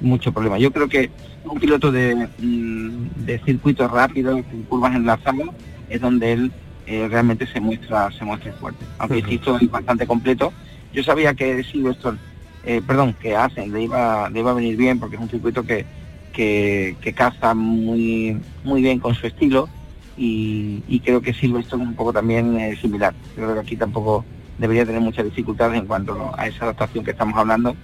mucho 0.01 0.31
problema. 0.31 0.57
Yo 0.57 0.71
creo 0.71 0.87
que 0.87 1.09
un 1.45 1.59
piloto 1.59 1.91
de, 1.91 2.15
mm, 2.15 3.25
de 3.25 3.39
circuitos 3.39 3.89
rápidos, 3.89 4.41
con 4.49 4.63
curvas 4.63 4.95
enlazadas, 4.95 5.47
es 5.89 6.01
donde 6.01 6.33
él 6.33 6.51
eh, 6.87 7.07
realmente 7.09 7.47
se 7.47 7.59
muestra 7.59 8.11
se 8.11 8.25
muestra 8.25 8.51
fuerte. 8.53 8.83
Aunque 8.97 9.19
insisto, 9.19 9.57
es 9.57 9.69
bastante 9.69 10.07
completo. 10.07 10.51
Yo 10.93 11.03
sabía 11.03 11.33
que 11.33 11.63
Silverstone, 11.63 12.17
eh, 12.65 12.81
perdón, 12.85 13.15
que 13.19 13.35
hacen, 13.35 13.71
le 13.71 13.83
iba, 13.83 14.29
le 14.29 14.39
iba 14.39 14.51
a 14.51 14.55
venir 14.55 14.75
bien 14.75 14.99
porque 14.99 15.15
es 15.15 15.21
un 15.21 15.29
circuito 15.29 15.63
que, 15.63 15.85
que, 16.33 17.13
caza 17.15 17.53
muy, 17.53 18.37
muy 18.63 18.81
bien 18.81 18.99
con 18.99 19.15
su 19.15 19.27
estilo 19.27 19.69
y, 20.17 21.01
creo 21.05 21.21
que 21.21 21.33
Silverstone 21.33 21.83
es 21.83 21.89
un 21.89 21.95
poco 21.95 22.13
también 22.13 22.59
eh, 22.59 22.75
similar. 22.75 23.13
Creo 23.35 23.53
que 23.53 23.59
aquí 23.59 23.75
tampoco 23.77 24.25
debería 24.57 24.85
tener 24.85 25.01
muchas 25.01 25.25
dificultades 25.25 25.79
en 25.79 25.87
cuanto 25.87 26.33
a 26.37 26.47
esa 26.47 26.65
adaptación 26.65 27.05
que 27.05 27.11
estamos 27.11 27.37
hablando 27.37 27.75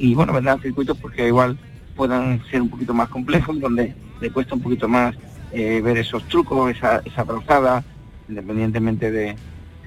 y 0.00 0.14
bueno, 0.14 0.32
vendrán 0.32 0.60
circuitos 0.60 0.96
porque 0.96 1.26
igual 1.26 1.58
puedan 1.94 2.42
ser 2.50 2.62
un 2.62 2.70
poquito 2.70 2.94
más 2.94 3.10
complejos, 3.10 3.60
donde 3.60 3.94
le 4.20 4.30
cuesta 4.30 4.54
un 4.54 4.62
poquito 4.62 4.88
más 4.88 5.14
eh, 5.52 5.80
ver 5.84 5.98
esos 5.98 6.24
trucos, 6.24 6.74
esa, 6.74 7.02
esa 7.04 7.84
independientemente 8.28 9.10
de, 9.10 9.36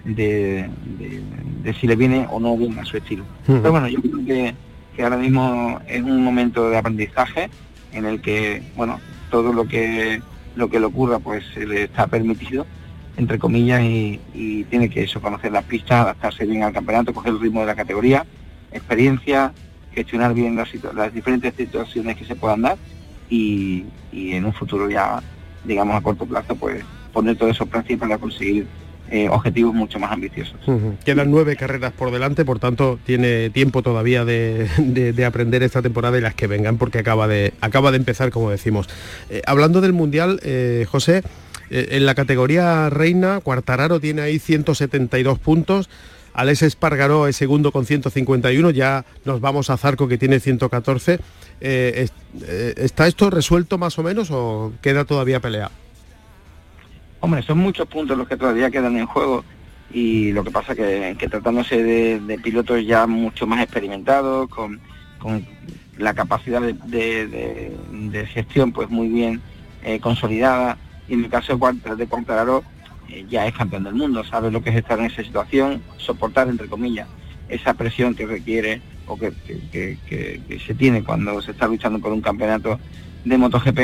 de, 0.05 0.69
si 1.79 1.87
le 1.87 1.95
viene 1.95 2.27
o 2.29 2.39
no 2.39 2.55
bien 2.55 2.77
a 2.77 2.85
su 2.85 2.97
estilo. 2.97 3.23
Pero 3.47 3.71
bueno, 3.71 3.87
yo 3.87 3.99
creo 4.01 4.23
que, 4.25 4.53
que, 4.95 5.03
ahora 5.03 5.17
mismo 5.17 5.79
es 5.87 6.03
un 6.03 6.23
momento 6.23 6.69
de 6.69 6.77
aprendizaje 6.77 7.49
en 7.91 8.05
el 8.05 8.21
que, 8.21 8.61
bueno, 8.75 8.99
todo 9.31 9.51
lo 9.51 9.67
que 9.67 10.21
lo 10.55 10.69
que 10.69 10.79
le 10.79 10.85
ocurra 10.85 11.17
pues 11.17 11.43
se 11.55 11.65
le 11.65 11.85
está 11.85 12.05
permitido, 12.05 12.67
entre 13.17 13.39
comillas, 13.39 13.81
y, 13.81 14.19
y 14.35 14.65
tiene 14.65 14.87
que 14.87 15.01
eso, 15.01 15.19
conocer 15.19 15.51
las 15.51 15.63
pistas, 15.63 16.01
adaptarse 16.01 16.45
bien 16.45 16.61
al 16.61 16.73
campeonato, 16.73 17.11
coger 17.11 17.33
el 17.33 17.39
ritmo 17.39 17.61
de 17.61 17.65
la 17.65 17.75
categoría, 17.75 18.23
experiencia, 18.71 19.51
gestionar 19.93 20.33
bien 20.33 20.55
las, 20.55 21.13
diferentes 21.13 21.53
situaciones 21.55 22.17
que 22.17 22.25
se 22.25 22.35
puedan 22.35 22.61
dar 22.61 22.77
y, 23.29 23.85
en 24.11 24.45
un 24.45 24.53
futuro 24.53 24.89
ya, 24.89 25.21
digamos 25.63 25.95
a 25.95 26.01
corto 26.01 26.25
plazo, 26.25 26.55
pues 26.55 26.83
poner 27.11 27.35
todos 27.35 27.55
esos 27.55 27.67
principios 27.67 28.01
para 28.01 28.17
conseguir 28.17 28.67
eh, 29.09 29.27
objetivos 29.29 29.73
mucho 29.73 29.99
más 29.99 30.11
ambiciosos. 30.11 30.55
Quedan 31.03 31.29
nueve 31.29 31.55
carreras 31.55 31.91
por 31.93 32.11
delante, 32.11 32.45
por 32.45 32.59
tanto 32.59 32.99
tiene 33.05 33.49
tiempo 33.49 33.81
todavía 33.81 34.25
de, 34.25 35.25
aprender 35.25 35.63
esta 35.63 35.81
temporada 35.81 36.17
y 36.17 36.21
las 36.21 36.35
que 36.35 36.47
vengan 36.47 36.77
porque 36.77 36.99
acaba 36.99 37.27
de, 37.27 37.53
acaba 37.61 37.91
de 37.91 37.97
empezar, 37.97 38.31
como 38.31 38.49
decimos. 38.49 38.87
Eh, 39.29 39.41
hablando 39.45 39.81
del 39.81 39.93
Mundial, 39.93 40.39
eh, 40.43 40.85
José, 40.89 41.23
en 41.69 42.05
la 42.05 42.13
categoría 42.13 42.89
reina, 42.91 43.39
Cuartararo 43.39 43.99
tiene 43.99 44.21
ahí 44.21 44.37
172 44.37 45.39
puntos, 45.39 45.89
Alex 46.33 46.63
Espargaró 46.63 47.27
es 47.27 47.35
segundo 47.35 47.71
con 47.71 47.85
151, 47.85 48.71
ya 48.71 49.05
nos 49.25 49.39
vamos 49.39 49.69
a 49.69 49.77
Zarco 49.77 50.07
que 50.07 50.17
tiene 50.17 50.39
114. 50.39 51.19
Eh, 51.61 52.07
eh, 52.41 52.73
¿Está 52.77 53.07
esto 53.07 53.29
resuelto 53.29 53.77
más 53.77 53.97
o 53.99 54.03
menos 54.03 54.29
o 54.31 54.73
queda 54.81 55.05
todavía 55.05 55.39
pelea? 55.39 55.69
Hombre, 57.19 57.41
son 57.43 57.59
muchos 57.59 57.87
puntos 57.87 58.17
los 58.17 58.27
que 58.27 58.35
todavía 58.35 58.69
quedan 58.69 58.97
en 58.97 59.05
juego 59.05 59.45
y 59.93 60.31
lo 60.31 60.43
que 60.43 60.51
pasa 60.51 60.75
que, 60.75 61.15
que 61.17 61.29
tratándose 61.29 61.83
de, 61.83 62.39
pilotos 62.39 62.85
ya 62.85 63.05
mucho 63.05 63.45
más 63.45 63.61
experimentados, 63.61 64.49
con, 64.49 64.81
la 65.97 66.13
capacidad 66.13 66.59
de, 66.61 68.27
gestión 68.33 68.71
pues 68.73 68.89
muy 68.89 69.07
bien 69.07 69.41
eh, 69.83 69.99
consolidada, 69.99 70.77
y 71.07 71.13
en 71.13 71.25
el 71.25 71.29
caso 71.29 71.57
de, 71.57 71.95
de 71.95 72.07
Cuartararo 72.07 72.63
eh, 73.13 73.25
ya 73.29 73.45
es 73.45 73.53
campeón 73.53 73.83
del 73.83 73.93
mundo, 73.93 74.23
sabe 74.23 74.49
lo 74.49 74.63
que 74.63 74.71
es 74.71 74.75
estar 74.75 74.97
en 74.99 75.05
esa 75.05 75.23
situación, 75.23 75.83
soportar, 75.97 76.47
entre 76.47 76.67
comillas, 76.67 77.07
esa 77.47 77.75
presión 77.75 78.15
que 78.15 78.25
requiere 78.25 78.81
o 79.05 79.17
que, 79.17 79.31
se 80.65 80.73
tiene 80.73 81.03
cuando 81.03 81.39
se 81.41 81.51
está 81.51 81.67
luchando 81.67 81.99
por 81.99 82.11
un 82.11 82.21
campeonato 82.21 82.79
de 83.23 83.37
MotoGP. 83.37 83.79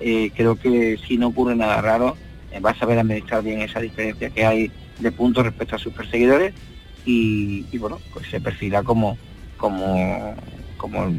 Eh, 0.00 0.32
creo 0.34 0.56
que 0.56 0.98
si 1.06 1.16
no 1.18 1.28
ocurre 1.28 1.54
nada 1.54 1.80
raro, 1.80 2.16
eh, 2.50 2.58
va 2.58 2.70
a 2.70 2.74
saber 2.74 2.98
administrar 2.98 3.44
bien 3.44 3.60
esa 3.60 3.80
diferencia 3.80 4.30
que 4.30 4.44
hay 4.44 4.72
de 4.98 5.12
puntos 5.12 5.44
respecto 5.44 5.76
a 5.76 5.78
sus 5.78 5.92
perseguidores 5.92 6.52
y, 7.04 7.78
bueno, 7.78 8.00
pues 8.12 8.26
se 8.28 8.40
perfila 8.40 8.82
como, 8.82 9.16
como, 9.56 10.34
como 10.78 11.14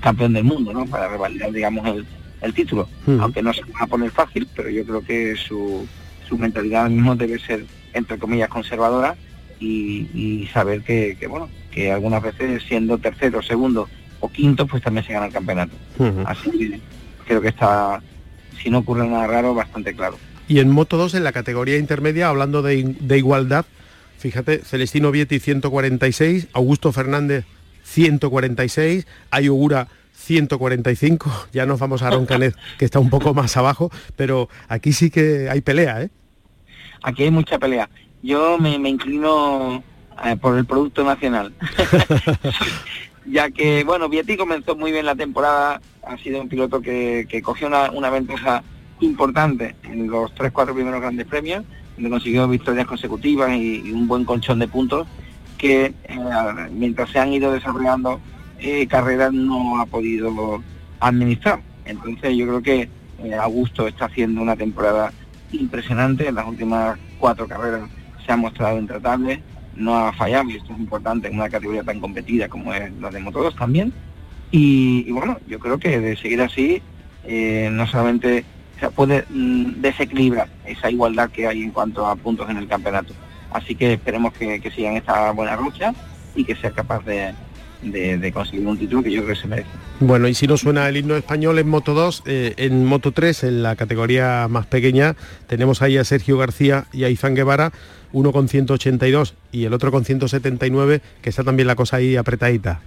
campeón 0.00 0.34
del 0.34 0.44
mundo, 0.44 0.72
¿no? 0.72 0.86
Para 0.86 1.08
revalidar, 1.08 1.50
digamos, 1.50 2.04
el, 2.40 2.54
título. 2.54 2.88
Hmm. 3.06 3.20
Aunque 3.20 3.42
no 3.42 3.52
se 3.52 3.62
va 3.62 3.80
a 3.80 3.86
poner 3.86 4.10
fácil, 4.10 4.46
pero 4.54 4.68
yo 4.68 4.84
creo 4.84 5.02
que 5.02 5.34
su, 5.34 5.88
su 6.32 6.38
mentalidad 6.38 6.88
mismo 6.88 7.14
debe 7.14 7.38
ser, 7.38 7.66
entre 7.92 8.18
comillas, 8.18 8.48
conservadora 8.48 9.16
y, 9.60 10.48
saber 10.50 10.80
que, 10.82 11.14
bueno, 11.28 11.50
que 11.70 11.92
algunas 11.92 12.22
veces 12.22 12.62
siendo 12.66 12.96
tercero, 12.96 13.42
segundo 13.42 13.86
o 14.20 14.30
quinto, 14.30 14.66
pues 14.66 14.82
también 14.82 15.04
se 15.04 15.12
gana 15.12 15.26
el 15.26 15.32
campeonato. 15.32 15.76
Así 16.24 16.50
que 16.50 16.80
creo 17.26 17.42
que 17.42 17.48
está, 17.48 18.00
si 18.62 18.70
no 18.70 18.78
ocurre 18.78 19.06
nada 19.06 19.26
raro, 19.26 19.54
bastante 19.54 19.94
claro. 19.94 20.16
Y 20.48 20.60
en 20.60 20.70
Moto 20.70 20.96
2, 20.96 21.16
en 21.16 21.24
la 21.24 21.32
categoría 21.32 21.76
intermedia, 21.76 22.30
hablando 22.30 22.62
de, 22.62 22.96
igualdad, 23.14 23.66
fíjate, 24.16 24.60
Celestino 24.64 25.10
Vietti 25.10 25.38
146, 25.38 26.48
Augusto 26.54 26.92
Fernández 26.92 27.44
146, 27.84 29.06
Ayogura 29.30 29.88
145, 30.14 31.48
ya 31.52 31.66
nos 31.66 31.78
vamos 31.78 32.00
a 32.00 32.10
Roncanet, 32.10 32.54
que 32.78 32.86
está 32.86 33.00
un 33.00 33.10
poco 33.10 33.34
más 33.34 33.54
abajo, 33.58 33.90
pero 34.16 34.48
aquí 34.68 34.94
sí 34.94 35.10
que 35.10 35.50
hay 35.50 35.60
pelea, 35.60 36.00
¿eh? 36.00 36.10
Aquí 37.02 37.24
hay 37.24 37.30
mucha 37.30 37.58
pelea. 37.58 37.88
Yo 38.22 38.58
me, 38.58 38.76
inclino 38.88 39.82
eh, 40.24 40.36
por 40.36 40.56
el 40.56 40.64
producto 40.64 41.04
nacional. 41.04 41.52
ya 43.26 43.50
que, 43.50 43.84
bueno, 43.84 44.08
Vietti 44.08 44.36
comenzó 44.36 44.76
muy 44.76 44.92
bien 44.92 45.06
la 45.06 45.16
temporada, 45.16 45.80
ha 46.06 46.16
sido 46.18 46.40
un 46.40 46.48
piloto 46.48 46.80
que, 46.80 47.42
cogió 47.44 47.66
una, 47.66 48.10
ventaja 48.10 48.62
importante 49.00 49.74
en 49.82 50.08
los 50.08 50.32
tres, 50.34 50.52
cuatro 50.52 50.74
primeros 50.74 51.00
grandes 51.00 51.26
premios, 51.26 51.64
donde 51.96 52.10
consiguió 52.10 52.46
victorias 52.46 52.86
consecutivas 52.86 53.50
y, 53.56 53.90
un 53.90 54.06
buen 54.06 54.24
colchón 54.24 54.60
de 54.60 54.68
puntos 54.68 55.06
que 55.58 55.86
eh, 56.04 56.18
mientras 56.70 57.10
se 57.10 57.18
han 57.18 57.32
ido 57.32 57.52
desarrollando 57.52 58.20
eh, 58.58 58.86
carreras 58.86 59.32
no 59.32 59.80
ha 59.80 59.86
podido 59.86 60.62
administrar. 61.00 61.60
Entonces 61.84 62.36
yo 62.36 62.46
creo 62.46 62.62
que 62.62 62.88
Augusto 63.40 63.88
está 63.88 64.06
haciendo 64.06 64.40
una 64.40 64.56
temporada 64.56 65.12
impresionante, 65.52 66.28
en 66.28 66.34
las 66.34 66.46
últimas 66.46 66.98
cuatro 67.18 67.46
carreras 67.46 67.88
se 68.24 68.32
ha 68.32 68.36
mostrado 68.36 68.78
intratable, 68.78 69.42
no 69.74 69.96
ha 69.96 70.12
fallado 70.12 70.50
y 70.50 70.56
esto 70.56 70.72
es 70.72 70.78
importante 70.78 71.28
en 71.28 71.34
una 71.34 71.48
categoría 71.48 71.82
tan 71.82 72.00
competida 72.00 72.48
como 72.48 72.72
es 72.74 72.92
la 73.00 73.10
de 73.10 73.20
Moto2 73.20 73.56
también. 73.56 73.92
Y, 74.50 75.10
bueno, 75.10 75.38
yo 75.48 75.58
creo 75.58 75.78
que 75.78 75.98
de 75.98 76.16
seguir 76.16 76.42
así, 76.42 76.82
eh, 77.24 77.70
no 77.72 77.86
solamente 77.86 78.44
se 78.78 78.90
puede 78.90 79.24
mm, 79.30 79.80
desequilibrar 79.80 80.48
esa 80.66 80.90
igualdad 80.90 81.30
que 81.30 81.46
hay 81.46 81.62
en 81.62 81.70
cuanto 81.70 82.06
a 82.06 82.16
puntos 82.16 82.50
en 82.50 82.58
el 82.58 82.68
campeonato. 82.68 83.14
Así 83.50 83.74
que 83.74 83.94
esperemos 83.94 84.32
que, 84.34 84.60
sigan 84.74 84.96
esta 84.96 85.30
buena 85.32 85.56
lucha 85.56 85.94
y 86.34 86.44
que 86.44 86.56
sea 86.56 86.70
capaz 86.70 87.04
de, 87.04 87.32
de, 87.82 88.32
conseguir 88.32 88.66
un 88.66 88.78
título 88.78 89.02
que 89.02 89.10
yo 89.10 89.22
creo 89.22 89.34
que 89.34 89.40
se 89.40 89.48
merece. 89.48 89.68
Bueno, 90.00 90.28
y 90.28 90.34
si 90.34 90.46
no 90.46 90.56
suena 90.56 90.88
el 90.88 90.96
himno 90.96 91.16
español 91.16 91.58
en 91.58 91.68
Moto 91.68 91.94
2, 91.94 92.22
eh, 92.26 92.54
en 92.56 92.84
Moto 92.84 93.12
3, 93.12 93.44
en 93.44 93.62
la 93.62 93.76
categoría 93.76 94.46
más 94.48 94.66
pequeña, 94.66 95.16
tenemos 95.46 95.82
ahí 95.82 95.96
a 95.96 96.04
Sergio 96.04 96.38
García 96.38 96.86
y 96.92 97.04
a 97.04 97.08
Izan 97.08 97.34
Guevara, 97.34 97.72
uno 98.12 98.32
con 98.32 98.48
182 98.48 99.34
y 99.50 99.64
el 99.64 99.72
otro 99.72 99.90
con 99.90 100.04
179, 100.04 101.00
que 101.20 101.30
está 101.30 101.44
también 101.44 101.66
la 101.66 101.76
cosa 101.76 101.96
ahí 101.96 102.16
apretadita. 102.16 102.80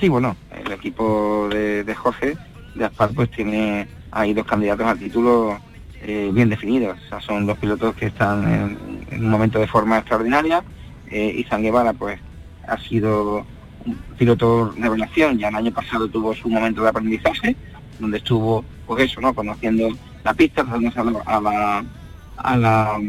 Sí, 0.00 0.08
bueno, 0.08 0.36
el 0.64 0.72
equipo 0.72 1.48
de, 1.50 1.94
Jorge, 1.94 2.36
de 2.74 2.84
Aspar, 2.84 3.10
pues 3.14 3.30
tiene 3.30 3.86
ahí 4.10 4.32
dos 4.32 4.46
candidatos 4.46 4.86
al 4.86 4.98
título 4.98 5.58
eh, 6.02 6.30
bien 6.32 6.48
definidos. 6.48 6.98
O 7.04 7.08
sea, 7.08 7.20
son 7.20 7.46
dos 7.46 7.58
pilotos 7.58 7.94
que 7.94 8.06
están 8.06 8.78
en, 9.10 9.22
un 9.22 9.30
momento 9.30 9.58
de 9.58 9.66
forma 9.66 9.98
extraordinaria. 9.98 10.64
Eh, 11.10 11.34
Izan 11.36 11.62
Guevara, 11.62 11.92
pues, 11.92 12.18
ha 12.66 12.78
sido 12.78 13.44
un 13.86 13.96
piloto 14.18 14.72
de 14.76 14.82
revelación, 14.82 15.38
ya 15.38 15.48
el 15.48 15.56
año 15.56 15.72
pasado 15.72 16.08
tuvo 16.08 16.34
su 16.34 16.48
momento 16.48 16.82
de 16.82 16.88
aprendizaje, 16.88 17.56
donde 17.98 18.18
estuvo, 18.18 18.64
pues 18.86 19.04
eso, 19.04 19.20
¿no? 19.20 19.34
Conociendo 19.34 19.88
la 20.24 20.34
pista, 20.34 20.62
a 20.62 21.40
la, 21.40 21.84
a 22.36 22.56
la, 22.56 23.00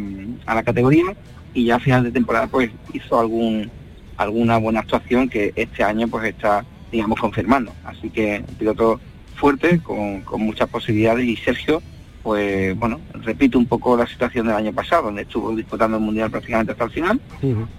a 0.46 0.56
la 0.56 0.64
categoría 0.64 1.06
y 1.54 1.66
ya 1.66 1.76
a 1.76 1.80
final 1.80 2.04
de 2.04 2.12
temporada 2.12 2.48
pues 2.48 2.72
hizo 2.94 3.20
algún 3.20 3.70
alguna 4.18 4.58
buena 4.58 4.82
actuación 4.82 5.30
que 5.30 5.52
este 5.56 5.84
año 5.84 6.08
pues 6.08 6.26
está 6.26 6.66
digamos 6.92 7.20
confirmando 7.20 7.74
así 7.86 8.10
que 8.10 8.44
un 8.48 8.56
piloto 8.56 9.00
fuerte 9.36 9.80
con, 9.80 10.24
muchas 10.38 10.70
posibilidades 10.70 11.26
y 11.26 11.36
Sergio 11.36 11.82
pues 12.24 12.78
bueno 12.78 13.00
repito 13.14 13.58
un 13.58 13.66
poco 13.66 13.98
la 13.98 14.08
situación 14.08 14.48
del 14.48 14.56
año 14.56 14.74
pasado 14.74 15.04
donde 15.04 15.24
estuvo 15.24 15.56
disputando 15.56 15.98
el 15.98 16.04
mundial 16.04 16.30
prácticamente 16.30 16.74
hasta 16.74 16.86
el 16.86 16.92
final 16.92 17.22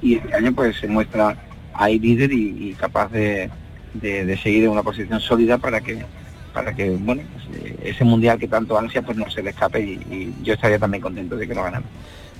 y 0.02 0.16
este 0.16 0.34
año 0.34 0.52
pues 0.52 0.76
se 0.76 0.88
muestra 0.88 1.36
ahí 1.74 1.98
líder 1.98 2.32
y, 2.32 2.74
capaz 2.78 3.10
de, 3.12 3.50
seguir 4.42 4.64
en 4.64 4.70
una 4.70 4.82
posición 4.82 5.20
sólida 5.20 5.58
para 5.58 5.80
que 5.80 6.04
para 6.54 6.74
que 6.74 6.90
bueno 6.90 7.22
pues, 7.32 7.72
ese 7.82 8.04
mundial 8.04 8.38
que 8.38 8.46
tanto 8.46 8.78
ansia 8.78 9.00
pues 9.00 9.16
no 9.16 9.30
se 9.30 9.42
le 9.42 9.50
escape 9.50 9.80
y, 9.80 9.92
y 10.10 10.34
yo 10.42 10.52
estaría 10.54 10.78
también 10.78 11.00
contento 11.00 11.36
de 11.36 11.48
que 11.48 11.54
lo 11.54 11.62
ganara 11.62 11.84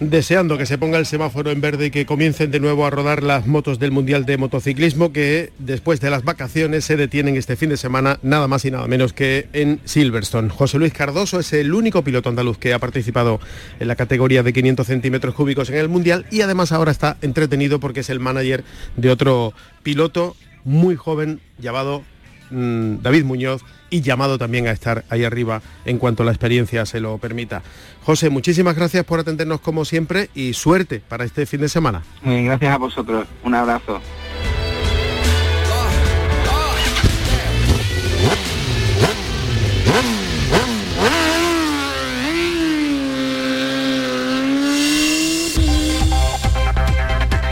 deseando 0.00 0.58
que 0.58 0.66
se 0.66 0.78
ponga 0.78 0.98
el 0.98 1.06
semáforo 1.06 1.50
en 1.50 1.60
verde 1.60 1.86
y 1.86 1.90
que 1.90 2.06
comiencen 2.06 2.50
de 2.50 2.60
nuevo 2.60 2.86
a 2.86 2.90
rodar 2.90 3.22
las 3.22 3.46
motos 3.46 3.78
del 3.78 3.92
Mundial 3.92 4.24
de 4.26 4.36
Motociclismo 4.36 5.12
que 5.12 5.52
después 5.58 6.00
de 6.00 6.10
las 6.10 6.24
vacaciones 6.24 6.84
se 6.84 6.96
detienen 6.96 7.36
este 7.36 7.56
fin 7.56 7.68
de 7.68 7.76
semana 7.76 8.18
nada 8.22 8.48
más 8.48 8.64
y 8.64 8.70
nada 8.70 8.86
menos 8.86 9.12
que 9.12 9.48
en 9.52 9.80
Silverstone. 9.84 10.50
José 10.50 10.78
Luis 10.78 10.92
Cardoso 10.92 11.40
es 11.40 11.52
el 11.52 11.72
único 11.74 12.02
piloto 12.02 12.28
andaluz 12.28 12.58
que 12.58 12.74
ha 12.74 12.78
participado 12.78 13.40
en 13.80 13.88
la 13.88 13.96
categoría 13.96 14.42
de 14.42 14.52
500 14.52 14.86
centímetros 14.86 15.34
cúbicos 15.34 15.70
en 15.70 15.76
el 15.76 15.88
Mundial 15.88 16.26
y 16.30 16.40
además 16.40 16.72
ahora 16.72 16.90
está 16.90 17.16
entretenido 17.22 17.80
porque 17.80 18.00
es 18.00 18.10
el 18.10 18.20
manager 18.20 18.64
de 18.96 19.10
otro 19.10 19.52
piloto 19.82 20.36
muy 20.64 20.96
joven 20.96 21.40
llamado 21.58 22.02
mm, 22.50 23.02
David 23.02 23.24
Muñoz 23.24 23.62
y 23.92 24.00
llamado 24.00 24.38
también 24.38 24.66
a 24.66 24.72
estar 24.72 25.04
ahí 25.10 25.22
arriba 25.22 25.62
en 25.84 25.98
cuanto 25.98 26.24
la 26.24 26.32
experiencia 26.32 26.86
se 26.86 26.98
lo 26.98 27.18
permita. 27.18 27.62
José, 28.04 28.30
muchísimas 28.30 28.74
gracias 28.74 29.04
por 29.04 29.20
atendernos 29.20 29.60
como 29.60 29.84
siempre 29.84 30.30
y 30.34 30.54
suerte 30.54 31.02
para 31.06 31.24
este 31.24 31.44
fin 31.44 31.60
de 31.60 31.68
semana. 31.68 32.02
gracias 32.24 32.74
a 32.74 32.78
vosotros. 32.78 33.28
Un 33.44 33.54
abrazo. 33.54 34.00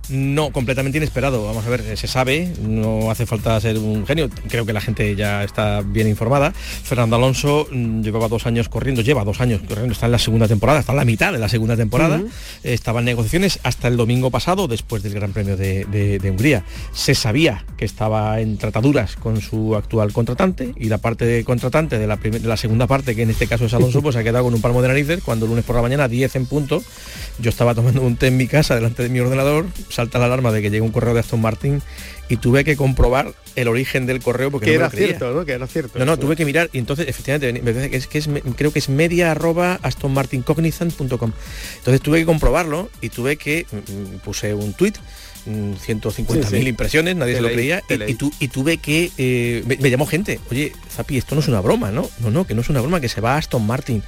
No, 0.09 0.53
completamente 0.53 0.99
inesperado. 0.99 1.45
Vamos 1.45 1.67
a 1.67 1.69
ver, 1.69 1.97
se 1.97 2.07
sabe, 2.07 2.53
no 2.61 3.11
hace 3.11 3.27
falta 3.27 3.61
ser 3.61 3.79
un 3.79 4.07
genio. 4.07 4.31
Creo 4.49 4.65
que 4.65 4.73
la 4.73 4.81
gente 4.81 5.17
ya 5.17 5.43
está 5.43 5.83
bien 5.83 6.07
informada. 6.09 6.53
Fernando 6.53 7.17
Alonso 7.17 7.67
mm, 7.71 8.03
llevaba 8.03 8.29
dos 8.29 8.47
años 8.47 8.69
corriendo, 8.69 9.03
lleva 9.03 9.25
dos 9.25 9.41
años 9.41 9.61
corriendo, 9.67 9.93
está 9.93 10.07
en 10.07 10.13
la 10.13 10.19
segunda 10.19 10.47
temporada, 10.47 10.81
está 10.81 10.93
en 10.93 10.99
la 10.99 11.05
mitad 11.05 11.33
de 11.33 11.39
la 11.39 11.49
segunda 11.49 11.77
temporada. 11.77 12.23
Estaba 12.63 13.01
en 13.01 13.07
negociaciones 13.07 13.59
hasta 13.63 13.89
el 13.89 13.97
domingo 13.97 14.31
pasado, 14.31 14.69
después 14.69 15.03
del 15.03 15.15
Gran 15.15 15.33
Premio 15.33 15.57
de, 15.57 16.21
Hungría. 16.31 16.65
Se 16.93 17.15
sabía 17.15 17.65
que 17.77 17.85
estaba 17.85 18.41
en 18.41 18.59
trataduras 18.59 19.17
con 19.17 19.41
su 19.41 19.75
actual 19.75 20.13
contratante 20.13 20.73
y 20.77 20.89
la 20.89 20.99
parte 20.99 21.25
de 21.25 21.45
contratante 21.45 21.99
de 21.99 22.07
la, 22.07 22.17
de 22.17 22.41
la 22.41 22.57
segunda 22.57 22.87
parte, 22.87 23.17
que 23.17 23.23
en 23.23 23.31
este 23.31 23.47
caso 23.47 23.67
es 23.67 23.75
Alonso, 23.75 24.03
pues 24.03 24.17
ha 24.17 24.23
quedado 24.23 24.45
con 24.45 24.55
un 24.55 24.61
palmo 24.61 24.83
de 24.83 24.89
narices 24.89 25.23
cuando 25.25 25.47
el 25.47 25.51
lunes 25.51 25.65
por 25.65 25.77
la 25.77 25.83
mañana, 25.83 26.09
10 26.09 26.37
en 26.37 26.47
punto, 26.47 26.83
yo 27.39 27.51
estaba 27.51 27.75
tomando 27.75 28.03
un 28.03 28.17
té 28.17 28.29
en 28.29 28.37
mi 28.37 28.47
casa 28.47 28.75
delante 28.75 29.03
de 29.03 29.09
mi 29.09 29.21
ordenador, 29.21 29.67
salta 29.97 30.19
la 30.19 30.27
alarma 30.27 30.53
de 30.53 30.61
que 30.61 30.71
llega 30.71 30.85
un 30.85 30.93
correo 30.93 31.15
de 31.15 31.21
Aston 31.21 31.41
Martin 31.41 31.83
y 32.29 32.37
tuve 32.37 32.65
que 32.65 32.77
comprobar 32.77 33.35
el 33.55 33.69
origen 33.69 34.07
del 34.07 34.21
correo 34.21 34.51
porque 34.51 34.67
que 34.67 34.75
era 34.75 34.91
cierto, 34.91 35.33
¿no? 35.33 35.45
Que 35.45 35.53
era 35.53 35.67
cierto. 35.67 35.99
No, 35.99 36.05
no, 36.05 36.19
tuve 36.19 36.37
que 36.37 36.45
mirar 36.45 36.69
y 36.73 36.79
entonces 36.79 37.09
efectivamente 37.09 37.53
me 37.53 37.73
parece 37.73 37.91
que 37.91 37.97
es, 37.97 38.07
que 38.07 38.19
es 38.19 38.29
creo 38.57 38.73
que 38.73 38.79
es 38.79 38.89
media 38.89 39.31
arroba 39.31 39.79
astonmartincognizant.com. 39.83 41.33
Entonces 41.79 42.01
tuve 42.01 42.21
que 42.21 42.27
comprobarlo 42.27 42.91
y 43.01 43.09
tuve 43.09 43.37
que 43.37 43.67
mm, 43.71 43.77
mm, 43.77 44.19
puse 44.19 44.55
un 44.55 44.73
tweet 44.73 44.95
150.000 45.47 46.63
mm, 46.63 46.67
impresiones, 46.67 47.17
nadie 47.17 47.37
se 47.37 47.41
lo 47.41 47.49
creía, 47.49 47.83
y, 47.89 48.49
tuve 48.49 48.79
que, 48.79 49.11
eh, 49.17 49.63
me, 49.81 49.91
llamó 49.91 50.07
gente, 50.07 50.41
oye, 50.51 50.73
Zapi, 50.91 51.17
esto 51.17 51.35
no 51.35 51.41
es 51.41 51.49
una 51.49 51.61
broma, 51.61 51.93
¿no? 51.93 52.11
No, 52.21 52.31
no, 52.31 52.47
que 52.47 52.55
no 52.55 52.63
es 52.63 52.69
una 52.69 52.81
broma, 52.81 53.01
que 53.01 53.09
se 53.09 53.21
va 53.21 53.35
a 53.35 53.39
Aston 53.39 53.65
Martin. 53.65 54.03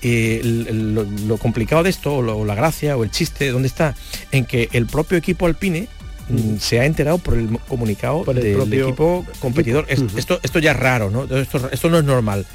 Eh, 0.00 0.40
lo, 0.44 1.36
complicado 1.38 1.82
de 1.82 1.90
esto, 1.90 2.16
o, 2.16 2.44
la 2.44 2.54
gracia, 2.54 2.96
o 2.96 3.04
el 3.04 3.10
chiste, 3.10 3.50
¿dónde 3.50 3.68
está? 3.68 3.94
En 4.32 4.46
que 4.46 4.68
el 4.72 4.86
propio 4.86 5.18
equipo 5.18 5.46
alpine 5.46 5.88
mm, 6.28 6.56
se 6.58 6.80
ha 6.80 6.84
enterado 6.84 7.18
por 7.18 7.34
el 7.34 7.58
comunicado 7.68 8.24
del 8.24 8.72
equipo 8.72 9.26
competidor. 9.40 9.86
esto, 9.88 10.40
esto 10.42 10.58
ya 10.58 10.72
es 10.72 10.76
raro, 10.76 11.10
¿no? 11.10 11.24
Esto, 11.24 11.68
esto 11.70 11.90
no 11.90 11.98
es 11.98 12.04
normal. 12.04 12.46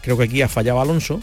Creo 0.00 0.16
que 0.16 0.24
aquí 0.24 0.42
ha 0.42 0.48
fallado 0.48 0.80
Alonso, 0.80 1.20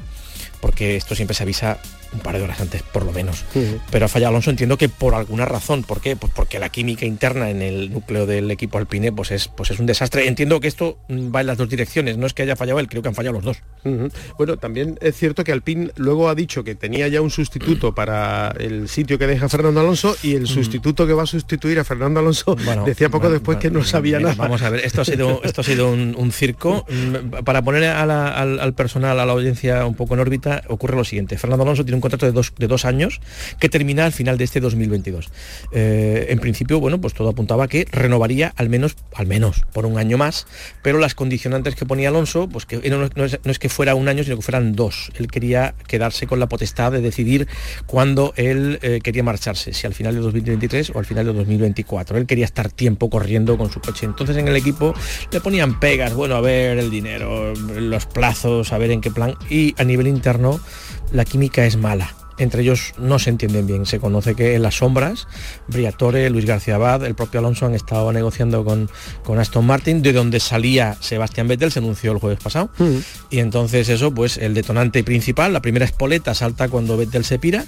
porque 0.62 0.96
esto 0.96 1.16
siempre 1.16 1.36
se 1.36 1.44
avisa 1.44 1.80
un 2.14 2.20
par 2.20 2.38
de 2.38 2.44
horas 2.44 2.60
antes, 2.60 2.84
por 2.84 3.06
lo 3.06 3.12
menos. 3.12 3.46
Pero 3.92 4.06
ha 4.06 4.08
fallado 4.08 4.30
Alonso, 4.30 4.50
entiendo 4.50 4.78
que 4.78 4.90
por 4.90 5.16
alguna 5.16 5.46
razón. 5.46 5.84
¿Por 5.84 6.02
qué? 6.02 6.16
Pues 6.16 6.32
porque 6.36 6.60
la 6.60 6.70
química 6.70 7.06
interna 7.06 7.50
en 7.50 7.62
el 7.62 7.92
núcleo 7.92 8.26
del 8.26 8.50
equipo 8.52 8.78
alpine 8.78 9.12
pues 9.12 9.32
es, 9.32 9.48
pues 9.48 9.72
es 9.72 9.80
un 9.80 9.86
desastre. 9.86 10.28
Entiendo 10.28 10.60
que 10.60 10.68
esto 10.68 10.98
va 11.10 11.42
en 11.42 11.48
las 11.48 11.58
dos 11.58 11.70
direcciones, 11.70 12.18
no 12.18 12.26
es 12.26 12.34
que 12.34 12.44
haya 12.44 12.56
fallado 12.56 12.80
él, 12.80 12.88
creo 12.88 13.02
que 13.02 13.10
han 13.10 13.16
fallado 13.16 13.36
los 13.36 13.44
dos. 13.44 13.58
Bueno, 14.38 14.58
también 14.58 14.98
es 15.02 15.16
cierto 15.16 15.44
que 15.44 15.52
Alpine 15.52 15.92
luego 15.96 16.30
ha 16.30 16.36
dicho 16.36 16.64
que 16.64 16.76
tenía 16.76 17.08
ya 17.08 17.22
un 17.22 17.30
sustituto 17.30 17.96
para 17.96 18.54
el 18.60 18.90
sitio 18.90 19.18
que 19.18 19.28
deja 19.28 19.48
Fernando 19.50 19.80
Alonso 19.80 20.16
y 20.24 20.36
el 20.36 20.48
sustituto 20.48 21.08
que 21.08 21.14
va 21.14 21.24
a 21.24 21.28
sustituir 21.28 21.80
a 21.80 21.84
Fernando 21.84 22.20
Alonso 22.20 22.56
decía 22.86 23.10
poco 23.10 23.30
después 23.30 23.58
que 23.58 23.72
no 23.72 23.84
sabía 23.84 24.20
nada. 24.20 24.36
Vamos 24.36 24.62
a 24.62 24.70
ver, 24.70 24.86
esto 24.86 25.02
ha 25.02 25.06
sido, 25.06 25.42
esto 25.44 25.62
ha 25.62 25.64
sido 25.64 25.92
un, 25.92 26.32
circo. 26.32 26.86
Mm, 26.90 27.44
para 27.44 27.62
poner 27.62 27.86
al, 27.86 28.74
personal, 28.74 29.20
a 29.20 29.26
la 29.26 29.32
audiencia 29.34 29.86
un 29.86 29.96
poco 29.96 30.14
en 30.14 30.20
órbita, 30.20 30.64
ocurre 30.68 30.96
lo 30.96 31.04
siguiente. 31.04 31.38
Fernando 31.38 31.64
Alonso 31.64 31.84
tiene 31.84 31.96
un 31.96 31.99
contrato 32.02 32.26
de 32.26 32.32
dos, 32.32 32.54
de 32.58 32.68
dos 32.68 32.86
años 32.86 33.22
que 33.60 33.70
termina 33.70 34.06
al 34.06 34.12
final 34.12 34.38
de 34.38 34.44
este 34.44 34.60
2022. 34.60 35.30
Eh, 35.72 36.28
en 36.30 36.40
principio, 36.40 36.80
bueno, 36.80 37.00
pues 37.02 37.14
todo 37.14 37.30
apuntaba 37.30 37.68
que 37.68 37.86
renovaría 37.92 38.54
al 38.56 38.70
menos, 38.70 38.96
al 39.14 39.28
menos 39.28 39.64
por 39.74 39.86
un 39.86 39.98
año 39.98 40.18
más, 40.18 40.48
pero 40.82 41.00
las 41.00 41.16
condicionantes 41.16 41.76
que 41.76 41.86
ponía 41.86 42.10
Alonso, 42.10 42.48
pues 42.50 42.66
que 42.66 42.78
no, 42.90 43.26
es, 43.26 43.60
que 43.60 43.70
fuera 43.70 43.96
un 43.96 44.08
año, 44.08 44.24
sino 44.24 44.36
que 44.36 44.42
fueran 44.42 44.74
dos. 44.74 45.12
Él 45.16 45.28
quería 45.28 45.76
quedarse 45.88 46.28
con 46.28 46.40
la 46.40 46.48
potestad 46.48 46.92
de 46.92 47.02
decidir 47.02 47.48
cuándo 47.86 48.34
él 48.36 48.80
eh, 48.82 49.00
quería 49.04 49.24
marcharse, 49.24 49.74
si 49.74 49.88
al 49.88 49.94
final 49.94 50.16
de 50.16 50.22
2023 50.22 50.92
o 50.92 51.00
al 51.00 51.06
final 51.06 51.26
de 51.26 51.34
2024. 51.34 52.18
Él 52.18 52.26
quería 52.26 52.46
estar 52.46 52.72
tiempo 52.72 53.10
corriendo 53.10 53.58
con 53.58 53.72
su 53.72 53.80
coche. 53.80 54.06
Entonces 54.06 54.38
en 54.38 54.48
el 54.48 54.56
equipo 54.56 54.94
le 55.32 55.42
ponían 55.42 55.80
pegas, 55.80 56.14
bueno, 56.14 56.36
a 56.36 56.42
ver 56.42 56.78
el 56.78 56.90
dinero, 56.90 57.54
los 57.54 58.06
plazos, 58.06 58.72
a 58.74 58.78
ver 58.78 58.92
en 58.92 59.02
qué 59.02 59.12
plan. 59.12 59.36
Y 59.50 59.76
a 59.78 59.84
nivel 59.84 60.08
interno 60.08 60.60
la 61.12 61.26
química 61.26 61.66
es 61.66 61.78
mala. 61.78 62.16
Entre 62.38 62.62
ellos 62.62 62.94
no 62.98 63.20
se 63.20 63.30
entienden 63.30 63.68
bien. 63.68 63.86
Se 63.86 64.00
conoce 64.00 64.34
que 64.34 64.56
en 64.56 64.62
las 64.62 64.76
sombras, 64.76 65.28
Briatore, 65.68 66.30
Luis 66.30 66.46
García 66.46 66.76
Abad, 66.76 67.06
el 67.06 67.14
propio 67.14 67.42
Alonso 67.42 67.66
han 67.66 67.76
estado 67.76 68.14
negociando 68.14 68.64
con, 68.64 68.90
con 69.24 69.40
Aston 69.40 69.66
Martin, 69.66 70.02
de 70.02 70.14
donde 70.14 70.40
salía 70.40 70.96
Sebastián 71.02 71.50
Vettel, 71.50 71.70
se 71.70 71.80
anunció 71.80 72.14
el 72.14 72.20
jueves 72.20 72.40
pasado. 72.40 72.70
Mm. 72.78 72.98
Y 73.30 73.40
entonces 73.40 73.90
eso, 73.90 74.14
pues 74.14 74.38
el 74.38 74.54
detonante 74.54 75.04
principal, 75.04 75.52
la 75.52 75.62
primera 75.62 75.84
espoleta 75.84 76.34
salta 76.34 76.70
cuando 76.70 76.96
Vettel 76.96 77.26
se 77.26 77.40
pira 77.40 77.66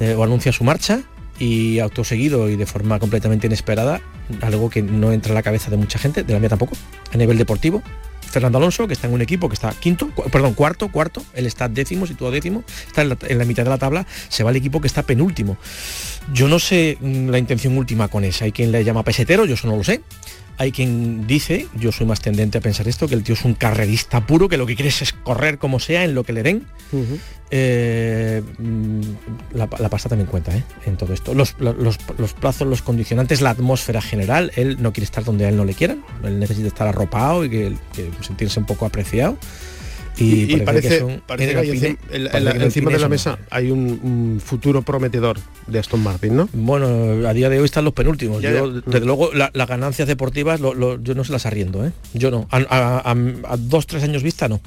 eh, 0.00 0.14
o 0.18 0.24
anuncia 0.24 0.50
su 0.50 0.64
marcha 0.64 1.02
y 1.38 1.78
auto 1.78 2.02
seguido 2.02 2.50
y 2.50 2.56
de 2.56 2.66
forma 2.66 2.98
completamente 2.98 3.46
inesperada, 3.46 4.00
algo 4.42 4.70
que 4.70 4.82
no 4.82 5.12
entra 5.12 5.30
en 5.30 5.34
la 5.36 5.42
cabeza 5.42 5.70
de 5.70 5.76
mucha 5.76 5.98
gente, 5.98 6.24
de 6.24 6.32
la 6.32 6.40
mía 6.40 6.48
tampoco, 6.48 6.76
a 7.12 7.16
nivel 7.16 7.38
deportivo, 7.38 7.82
Fernando 8.30 8.58
Alonso, 8.58 8.86
que 8.86 8.94
está 8.94 9.08
en 9.08 9.12
un 9.12 9.22
equipo 9.22 9.48
que 9.48 9.54
está 9.54 9.72
quinto, 9.72 10.08
perdón, 10.30 10.54
cuarto, 10.54 10.88
cuarto, 10.90 11.22
él 11.34 11.46
está 11.46 11.68
décimo, 11.68 12.06
situado 12.06 12.32
décimo, 12.32 12.64
está 12.86 13.02
en 13.02 13.38
la, 13.38 13.44
mitad 13.44 13.64
de 13.64 13.70
la 13.70 13.78
tabla, 13.78 14.06
se 14.28 14.44
va 14.44 14.50
el 14.50 14.56
equipo 14.56 14.80
que 14.80 14.86
está 14.86 15.02
penúltimo. 15.02 15.56
Yo 16.32 16.48
no 16.48 16.58
sé 16.58 16.96
mm, 17.00 17.28
la 17.28 17.38
intención 17.38 17.76
última 17.76 18.08
con 18.08 18.24
esa, 18.24 18.44
hay 18.44 18.52
quien 18.52 18.70
le 18.72 18.84
llama 18.84 19.02
pesetero, 19.02 19.44
yo 19.44 19.54
eso 19.54 19.66
no 19.66 19.76
lo 19.76 19.84
sé. 19.84 20.02
Hay 20.60 20.72
quien 20.72 21.26
dice, 21.26 21.68
yo 21.74 21.90
soy 21.90 22.04
más 22.04 22.20
tendente 22.20 22.58
a 22.58 22.60
pensar 22.60 22.86
esto, 22.86 23.08
que 23.08 23.14
el 23.14 23.22
tío 23.22 23.32
es 23.32 23.46
un 23.46 23.54
carrerista 23.54 24.26
puro, 24.26 24.46
que 24.46 24.58
lo 24.58 24.66
que 24.66 24.76
quiere 24.76 24.90
es 24.90 25.14
correr 25.24 25.56
como 25.56 25.80
sea, 25.80 26.04
en 26.04 26.14
lo 26.14 26.22
que 26.22 26.34
le 26.34 26.42
den. 26.42 26.66
Eh, 27.50 28.42
mm, 28.58 29.00
la, 29.54 29.66
pasta 29.68 30.10
también 30.10 30.28
cuenta 30.28 30.54
¿eh? 30.54 30.62
en 30.84 30.98
todo 30.98 31.14
esto. 31.14 31.32
Los, 31.32 31.54
plazos, 32.38 32.68
los 32.68 32.82
condicionantes, 32.82 33.40
la 33.40 33.48
atmósfera 33.48 34.02
general, 34.02 34.52
él 34.54 34.76
no 34.82 34.92
quiere 34.92 35.06
estar 35.06 35.24
donde 35.24 35.46
a 35.46 35.48
él 35.48 35.56
no 35.56 35.64
le 35.64 35.72
quieran, 35.72 36.04
él 36.22 36.38
necesita 36.38 36.68
estar 36.68 36.86
arropado 36.86 37.42
y 37.46 37.48
que 37.48 37.74
sentirse 38.20 38.60
un 38.60 38.66
poco 38.66 38.84
apreciado. 38.84 39.38
Y, 40.20 40.56
parece, 40.58 40.98
que, 40.98 41.96
encima 42.62 42.90
de 42.90 42.98
la 42.98 43.08
mesa 43.08 43.38
hay 43.50 43.70
un, 43.70 44.40
futuro 44.44 44.82
prometedor 44.82 45.38
de 45.66 45.78
Aston 45.78 46.02
Martin, 46.02 46.36
¿no? 46.36 46.48
Bueno, 46.52 47.26
a 47.28 47.32
día 47.32 47.48
de 47.48 47.58
hoy 47.58 47.64
están 47.64 47.84
los 47.84 47.94
penúltimos. 47.94 48.42
desde 48.42 49.06
luego, 49.06 49.30
las 49.32 49.68
ganancias 49.68 50.06
deportivas 50.08 50.60
yo 50.60 51.14
no 51.14 51.24
se 51.24 51.32
las 51.32 51.46
arriendo, 51.46 51.84
¿eh? 51.86 51.92
Yo 52.14 52.30
no. 52.30 52.46
A, 52.50 53.14
dos, 53.58 53.86
tres 53.86 54.02
años 54.02 54.22
vista, 54.22 54.48
no. 54.48 54.60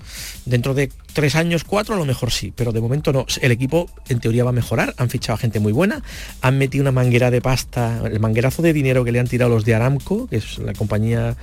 Dentro 0.45 0.73
de 0.73 0.91
tres 1.13 1.36
años, 1.36 1.63
cuatro, 1.63 1.95
a 1.95 1.97
lo 1.97 2.06
mejor 2.06 2.32
sí, 2.32 2.54
pero 2.56 2.71
de 2.71 2.82
momento 2.82 3.13
no. 3.13 3.26
El 3.41 3.52
equipo, 3.52 3.89
en 4.10 4.19
teoría, 4.19 4.43
va 4.43 4.49
a 4.49 4.54
mejorar. 4.54 4.93
Han 4.97 5.10
fichado 5.10 5.36
a 5.36 5.38
gente 5.38 5.60
muy 5.60 5.71
buena. 5.71 6.04
Han 6.41 6.58
metido 6.58 6.82
una 6.82 6.91
manguera 6.91 7.32
de 7.32 7.41
pasta, 7.41 8.02
el 8.06 8.19
manguerazo 8.19 8.62
de 8.62 8.73
dinero 8.73 9.04
que 9.04 9.12
le 9.12 9.19
han 9.19 9.28
tirado 9.28 9.52
los 9.52 9.65
de 9.65 9.76
Aramco, 9.76 10.28
que 10.28 10.38
es 10.38 10.58
la 10.60 10.73
compañía 10.73 11.36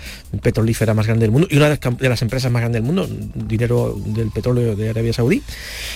petrolífera 0.43 0.95
más 0.95 1.07
grande 1.07 1.25
del 1.25 1.31
mundo, 1.31 1.49
y 1.51 1.57
una 1.57 1.71
de 1.71 2.09
las 2.09 2.23
empresas 2.23 2.51
más 2.51 2.61
grandes 2.63 2.83
del 2.83 2.87
mundo, 2.87 3.09
dinero 3.35 3.99
del 4.07 4.31
petróleo 4.31 4.77
de 4.77 4.91
Arabia 4.91 5.13
Saudí. 5.13 5.43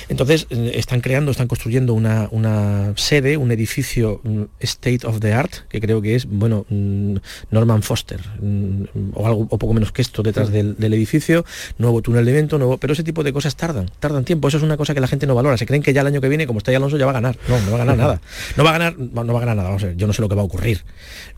Entonces 0.09 0.47
eh, 0.51 0.73
están 0.75 1.01
creando, 1.01 1.31
están 1.31 1.49
construyendo 1.49 1.95
una, 1.95 2.93
sede, 2.97 3.37
un 3.37 3.51
edificio 3.53 4.21
State 4.61 5.07
of 5.07 5.21
the 5.21 5.33
Art, 5.33 5.53
que 5.69 5.81
creo 5.81 6.01
que 6.01 6.15
es, 6.15 6.27
bueno, 6.27 6.67
mm, 6.69 7.17
Norman 7.51 7.83
Foster, 7.83 8.21
mm, 8.41 9.13
o 9.15 9.27
algo 9.27 9.47
o 9.51 9.59
poco 9.59 9.75
menos 9.75 9.93
que 9.93 10.03
esto 10.03 10.23
detrás 10.23 10.51
del, 10.51 10.77
edificio, 10.95 11.45
nuevo 11.79 12.03
túnel 12.03 12.25
de 12.25 12.33
viento, 12.33 12.59
nuevo, 12.59 12.79
pero 12.79 12.93
ese 12.93 13.03
tipo 13.03 13.25
de 13.25 13.33
cosas 13.33 13.57
tardan, 13.67 13.91
tardan 13.99 14.25
tiempo. 14.25 14.49
Eso 14.49 14.59
es 14.59 14.63
una 14.63 14.77
cosa 14.77 14.93
que 14.95 15.01
la 15.01 15.09
gente 15.09 15.27
no 15.27 15.35
valora. 15.35 15.57
Se 15.57 15.65
creen 15.65 15.83
que 15.83 15.93
ya 15.93 16.03
el 16.03 16.07
año 16.07 16.21
que 16.21 16.29
viene, 16.29 16.47
como 16.47 16.59
está 16.59 16.71
ya 16.71 16.77
Alonso, 16.77 16.99
ya 16.99 17.07
va 17.07 17.13
a 17.13 17.15
ganar. 17.15 17.39
No, 17.49 17.59
no 17.61 17.71
va 17.71 17.77
a 17.77 17.79
ganar 17.79 17.97
nada. 17.97 18.21
No 18.57 18.65
va 18.65 18.71
a 18.71 18.73
ganar, 18.75 18.99
no 18.99 19.33
va 19.33 19.39
a 19.39 19.41
ganar 19.41 19.57
nada. 19.57 19.69
Vamos 19.69 19.83
a 19.85 19.87
ver, 19.87 19.97
yo 19.97 20.07
no 20.07 20.13
sé 20.13 20.21
lo 20.21 20.29
que 20.29 20.35
va 20.35 20.43
a 20.43 20.45
ocurrir. 20.45 20.85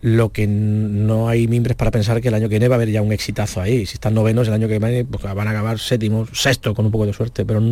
Lo 0.01 0.31
que 0.31 0.47
no 0.47 1.29
hay 1.29 1.47
mimbres 1.47 1.77
para 1.77 1.91
pensar 1.91 2.21
que 2.21 2.29
el 2.29 2.35
año 2.35 2.49
que 2.49 2.55
viene 2.55 2.69
va 2.69 2.75
a 2.75 2.79
haber 2.79 2.91
ya 2.91 3.03
un 3.03 3.13
exitazo 3.13 3.61
ahí. 3.61 3.87
Si 3.87 3.95
están 3.95 4.15
novenos, 4.15 4.49
el 4.49 4.55
año 4.55 4.67
que 4.67 4.79
viene 4.79 5.05
pues, 5.05 5.23
van 5.23 5.47
a 5.47 5.51
acabar 5.51 5.79
séptimos, 5.79 6.29
sexto 6.33 6.75
con 6.75 6.87
un 6.87 6.91
poco 6.91 7.07
de 7.07 7.13
suerte, 7.13 7.45
pero 7.45 7.63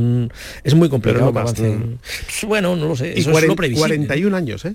es 0.62 0.74
muy 0.74 0.88
complicado. 0.88 1.32
Bueno, 2.46 2.76
no 2.76 2.88
lo 2.88 2.96
sé. 2.96 3.18
Eso 3.18 3.36
es 3.36 3.46
41 3.46 4.36
años, 4.36 4.64
¿eh? 4.64 4.74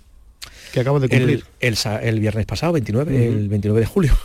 Que 0.74 0.80
acabo 0.80 1.00
de 1.00 1.10
cumplir. 1.10 1.44
El, 1.60 2.20
viernes 2.20 2.46
pasado, 2.46 2.74
29, 2.74 3.28
el 3.28 3.50
29 3.50 3.80
de 3.82 3.86
julio. 3.86 4.18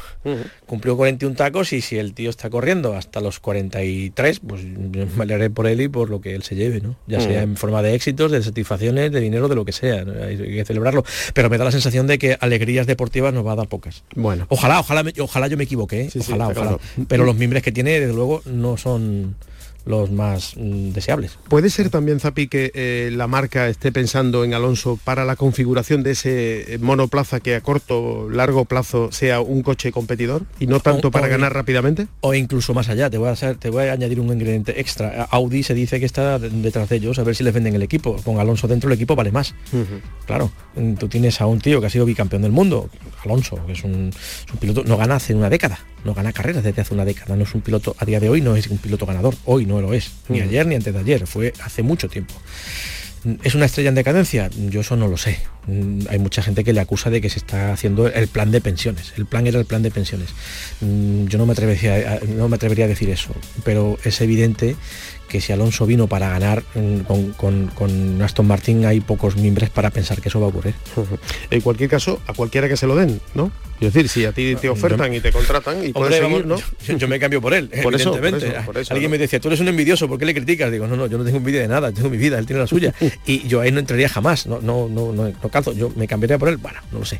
Cumplió 0.66 0.96
41 0.96 1.36
tacos 1.36 1.72
y 1.72 1.80
si 1.80 1.98
el 1.98 2.14
tío 2.14 2.30
está 2.30 2.48
corriendo 2.48 2.94
hasta 2.94 3.20
los 3.20 3.40
43, 3.40 4.40
pues 4.40 4.64
me 4.64 5.22
alegraré 5.22 5.50
por 5.50 5.66
él 5.66 5.80
y 5.82 5.88
por 5.88 6.10
lo 6.10 6.20
que 6.20 6.34
él 6.34 6.42
se 6.42 6.54
lleve, 6.54 6.80
¿no? 6.80 6.96
Ya 7.06 7.20
sea 7.20 7.42
en 7.42 7.56
forma 7.56 7.82
de 7.82 7.94
éxitos, 7.94 8.30
de 8.30 8.42
satisfacciones, 8.42 9.12
de 9.12 9.20
dinero, 9.20 9.48
de 9.48 9.54
lo 9.54 9.64
que 9.64 9.72
sea. 9.72 10.04
Hay 10.26 10.36
que 10.36 10.64
celebrarlo. 10.64 11.04
Pero 11.34 11.50
me 11.50 11.58
da 11.58 11.64
la 11.64 11.72
sensación 11.72 12.06
de 12.06 12.18
que 12.18 12.36
alegrías 12.40 12.86
deportivas 12.86 13.34
nos 13.34 13.46
va 13.46 13.52
a 13.52 13.56
dar 13.56 13.68
pocas. 13.68 14.04
Bueno. 14.14 14.46
Ojalá, 14.48 14.80
ojalá, 14.80 15.04
ojalá 15.18 15.48
yo 15.48 15.56
me 15.56 15.64
equivoque, 15.64 16.02
¿eh? 16.02 16.10
ojalá, 16.18 16.48
ojalá. 16.48 16.78
Pero 17.08 17.24
los 17.24 17.36
mimbres 17.36 17.62
que 17.62 17.72
tiene, 17.72 18.00
desde 18.00 18.14
luego, 18.14 18.42
no 18.46 18.76
son 18.76 19.36
los 19.86 20.10
más 20.10 20.56
mm, 20.56 20.90
deseables. 20.90 21.38
¿Puede 21.48 21.70
ser 21.70 21.90
también, 21.90 22.20
Zapi, 22.20 22.48
que 22.48 22.70
eh, 22.74 23.10
la 23.12 23.26
marca 23.26 23.68
esté 23.68 23.92
pensando 23.92 24.44
en 24.44 24.54
Alonso 24.54 24.98
para 25.02 25.24
la 25.24 25.36
configuración 25.36 26.02
de 26.02 26.12
ese 26.12 26.78
monoplaza 26.80 27.40
que 27.40 27.54
a 27.54 27.60
corto, 27.60 28.28
largo 28.30 28.64
plazo 28.64 29.12
sea 29.12 29.40
un 29.40 29.62
coche 29.62 29.92
competidor 29.92 30.42
y 30.58 30.66
no 30.66 30.80
tanto 30.80 31.10
para 31.10 31.28
ganar 31.28 31.52
rápidamente? 31.54 32.06
O 32.20 32.34
incluso 32.34 32.74
más 32.74 32.88
allá, 32.88 33.10
te 33.10 33.18
voy, 33.18 33.28
a 33.28 33.32
hacer, 33.32 33.56
te 33.56 33.70
voy 33.70 33.86
a 33.86 33.92
añadir 33.92 34.20
un 34.20 34.32
ingrediente 34.32 34.80
extra. 34.80 35.24
Audi 35.30 35.62
se 35.62 35.74
dice 35.74 36.00
que 36.00 36.06
está 36.06 36.38
detrás 36.38 36.88
de 36.88 36.96
ellos 36.96 37.18
a 37.18 37.24
ver 37.24 37.36
si 37.36 37.44
les 37.44 37.52
venden 37.52 37.74
el 37.74 37.82
equipo. 37.82 38.16
Con 38.24 38.38
Alonso 38.38 38.68
dentro 38.68 38.88
el 38.88 38.94
equipo 38.94 39.14
vale 39.14 39.32
más. 39.32 39.54
Claro, 40.26 40.50
tú 40.98 41.08
tienes 41.08 41.40
a 41.40 41.46
un 41.46 41.60
tío 41.60 41.80
que 41.80 41.86
ha 41.86 41.90
sido 41.90 42.04
bicampeón 42.04 42.42
del 42.42 42.52
mundo, 42.52 42.88
Alonso, 43.24 43.64
que 43.66 43.72
es 43.72 43.84
un, 43.84 44.10
es 44.10 44.52
un 44.52 44.58
piloto, 44.58 44.84
no 44.84 44.96
gana 44.96 45.16
hace 45.16 45.34
una 45.34 45.50
década, 45.50 45.78
no 46.04 46.14
gana 46.14 46.32
carreras 46.32 46.62
desde 46.62 46.82
hace 46.82 46.94
una 46.94 47.04
década, 47.04 47.36
no 47.36 47.44
es 47.44 47.54
un 47.54 47.60
piloto, 47.60 47.96
a 47.98 48.04
día 48.04 48.20
de 48.20 48.28
hoy 48.28 48.40
no 48.40 48.56
es 48.56 48.68
un 48.68 48.78
piloto 48.78 49.06
ganador, 49.06 49.34
hoy 49.44 49.66
no 49.66 49.80
lo 49.80 49.92
es, 49.94 50.12
ni 50.28 50.40
ayer 50.40 50.66
ni 50.66 50.74
antes 50.74 50.92
de 50.92 51.00
ayer, 51.00 51.26
fue 51.26 51.52
hace 51.62 51.82
mucho 51.82 52.08
tiempo. 52.08 52.34
¿Es 53.42 53.54
una 53.54 53.64
estrella 53.64 53.88
en 53.88 53.94
decadencia? 53.94 54.50
Yo 54.68 54.82
eso 54.82 54.96
no 54.96 55.08
lo 55.08 55.16
sé. 55.16 55.38
Hay 56.10 56.18
mucha 56.18 56.42
gente 56.42 56.62
que 56.62 56.74
le 56.74 56.80
acusa 56.80 57.08
de 57.08 57.22
que 57.22 57.30
se 57.30 57.38
está 57.38 57.72
haciendo 57.72 58.06
el 58.06 58.28
plan 58.28 58.50
de 58.50 58.60
pensiones. 58.60 59.14
El 59.16 59.24
plan 59.24 59.46
era 59.46 59.58
el 59.58 59.64
plan 59.64 59.82
de 59.82 59.90
pensiones. 59.90 60.28
Yo 60.80 61.38
no 61.38 61.46
me 61.46 61.52
atrevería, 61.52 62.20
no 62.36 62.50
me 62.50 62.56
atrevería 62.56 62.84
a 62.84 62.88
decir 62.88 63.08
eso, 63.08 63.34
pero 63.64 63.98
es 64.04 64.20
evidente 64.20 64.76
que 65.28 65.40
si 65.40 65.52
Alonso 65.52 65.86
vino 65.86 66.06
para 66.06 66.28
ganar 66.28 66.62
mm, 66.74 67.30
con, 67.36 68.22
Aston 68.22 68.46
Martin 68.46 68.86
hay 68.86 69.00
pocos 69.00 69.36
miembros 69.36 69.70
para 69.70 69.90
pensar 69.90 70.20
que 70.20 70.28
eso 70.28 70.40
va 70.40 70.46
a 70.46 70.48
ocurrir. 70.50 70.74
En 71.50 71.60
cualquier 71.60 71.90
caso, 71.90 72.20
a 72.26 72.32
cualquiera 72.32 72.68
que 72.68 72.76
se 72.76 72.86
lo 72.86 72.96
den, 72.96 73.20
¿no? 73.34 73.50
Es 73.80 73.92
decir, 73.92 74.08
si 74.08 74.24
a 74.24 74.32
ti 74.32 74.54
te 74.54 74.68
ofertan 74.68 75.12
y 75.12 75.20
te 75.20 75.32
contratan 75.32 75.84
y 75.84 75.92
puedes 75.92 76.16
seguir, 76.16 76.46
¿no? 76.46 76.56
Yo, 76.98 77.08
me 77.08 77.18
cambio 77.18 77.40
por 77.40 77.54
él, 77.54 77.68
por 77.82 77.94
evidentemente. 77.94 78.54
Alguien 78.90 79.10
me 79.10 79.18
decía, 79.18 79.40
tú 79.40 79.48
eres 79.48 79.60
un 79.60 79.68
envidioso, 79.68 80.08
¿por 80.08 80.18
qué 80.18 80.24
le 80.24 80.34
criticas? 80.34 80.70
Digo, 80.70 80.86
no, 80.86 80.96
no, 80.96 81.06
yo 81.06 81.18
no 81.18 81.24
tengo 81.24 81.38
envidia 81.38 81.60
de 81.60 81.68
nada, 81.68 81.92
tengo 81.92 82.08
mi 82.08 82.16
vida, 82.16 82.38
él 82.38 82.46
tiene 82.46 82.60
la 82.60 82.66
suya. 82.66 82.94
y 83.26 83.46
yo 83.46 83.60
ahí 83.60 83.72
no 83.72 83.80
entraría 83.80 84.08
jamás, 84.08 84.46
no, 84.46 84.60
no, 84.60 84.88
no, 84.88 85.12
no, 85.12 85.28
no 85.28 85.48
calzo, 85.48 85.72
yo 85.72 85.92
me 85.96 86.06
cambiaría 86.06 86.38
por 86.38 86.48
él, 86.48 86.56
bueno, 86.56 86.80
no 86.92 87.00
lo 87.00 87.04
sé. 87.04 87.18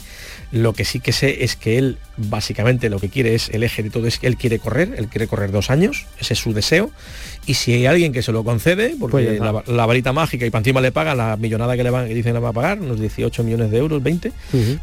Lo 0.55 0.73
que 0.73 0.85
sí 0.85 1.01
que 1.01 1.11
sé 1.11 1.43
es 1.43 1.57
que 1.57 1.79
él 1.79 1.99
básicamente 2.17 2.89
lo 2.89 3.01
que 3.01 3.09
quiere 3.09 3.35
es 3.35 3.49
el 3.49 3.65
eje 3.65 3.83
de 3.83 3.91
todo 3.91 4.07
es 4.07 4.21
que 4.21 4.29
él 4.29 4.37
quiere 4.37 4.61
correr, 4.61 4.95
él 4.97 5.09
quiere 5.09 5.27
correr 5.27 5.51
dos 5.51 5.69
años, 5.69 6.07
ese 6.21 6.35
es 6.35 6.39
su 6.39 6.53
deseo. 6.53 6.93
Y 7.45 7.55
si 7.55 7.73
hay 7.73 7.87
alguien 7.87 8.13
que 8.13 8.23
se 8.23 8.31
lo 8.31 8.45
concede, 8.45 8.95
porque 9.01 9.37
pues 9.41 9.67
la, 9.67 9.87
varita 9.87 10.13
mágica 10.13 10.47
y 10.47 10.51
para 10.51 10.61
encima 10.61 10.81
le 10.81 10.93
paga 10.93 11.17
la 11.17 11.37
millonada 11.37 11.77
que 11.77 11.83
le 11.83 11.91
van, 11.91 12.07
que 12.07 12.15
dicen 12.15 12.35
le 12.35 12.39
va 12.39 12.51
a 12.51 12.53
pagar, 12.53 12.81
unos 12.81 13.01
18 13.01 13.43
millones 13.43 13.73
de 13.73 13.79
euros, 13.79 14.01
20, 14.01 14.31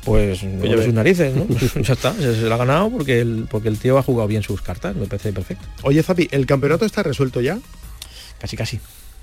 pues 0.04 0.44
no 0.44 0.66
lleve 0.66 0.84
sus 0.84 0.94
narices, 0.94 1.34
¿no? 1.34 1.48
ya 1.82 1.94
está, 1.94 2.14
se, 2.16 2.42
lo 2.42 2.54
ha 2.54 2.58
ganado 2.58 2.90
porque 2.90 3.22
el, 3.22 3.48
porque 3.50 3.70
el 3.70 3.78
tío 3.78 3.98
ha 3.98 4.04
jugado 4.04 4.28
bien 4.28 4.44
sus 4.44 4.62
cartas, 4.62 4.94
me 4.94 5.06
parece 5.06 5.32
perfecto. 5.32 5.66
Oye, 5.84 6.04
Zapi, 6.04 6.28
¿el 6.32 6.46
campeonato 6.46 6.84
está 6.84 7.02
resuelto 7.02 7.40
ya? 7.40 7.58
Casi, 8.40 8.58
casi. 8.58 8.82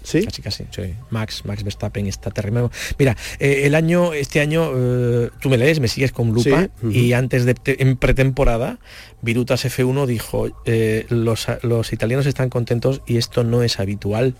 ¿Sí? 0.08 0.24
Casi, 0.24 0.40
casi, 0.40 0.64
Max, 1.10 1.42
Max 1.44 1.62
Verstappen 1.62 2.06
está 2.06 2.30
terrible. 2.30 2.70
Mira, 2.98 3.14
eh, 3.38 3.64
el 3.64 3.74
año, 3.74 4.14
este 4.14 4.40
año, 4.40 4.70
eh, 4.74 5.28
tú 5.38 5.50
me 5.50 5.58
lees, 5.58 5.80
me 5.80 5.88
sigues 5.88 6.12
con 6.12 6.32
lupa, 6.32 6.70
y 6.90 7.12
antes 7.12 7.44
de, 7.44 7.54
en 7.66 7.98
pretemporada, 7.98 8.78
Virutas 9.20 9.66
F1 9.66 10.06
dijo, 10.06 10.48
eh, 10.64 11.04
los, 11.10 11.48
los, 11.60 11.92
italianos 11.92 12.24
están 12.24 12.48
contentos 12.48 13.02
y 13.06 13.18
esto 13.18 13.44
no 13.44 13.62
es 13.62 13.80
habitual. 13.80 14.34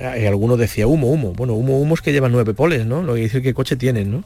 y 0.00 0.26
alguno 0.26 0.56
decía, 0.56 0.86
humo, 0.86 1.10
humo. 1.10 1.32
Bueno, 1.32 1.54
humo, 1.54 1.80
humo 1.80 1.94
es 1.94 2.02
que 2.02 2.12
llevan 2.12 2.30
nueve 2.30 2.54
poles, 2.54 2.86
¿no? 2.86 3.02
Lo 3.02 3.16
que 3.16 3.22
decir 3.22 3.42
que 3.42 3.52
coche 3.52 3.74
tienen, 3.74 4.12
¿no? 4.12 4.24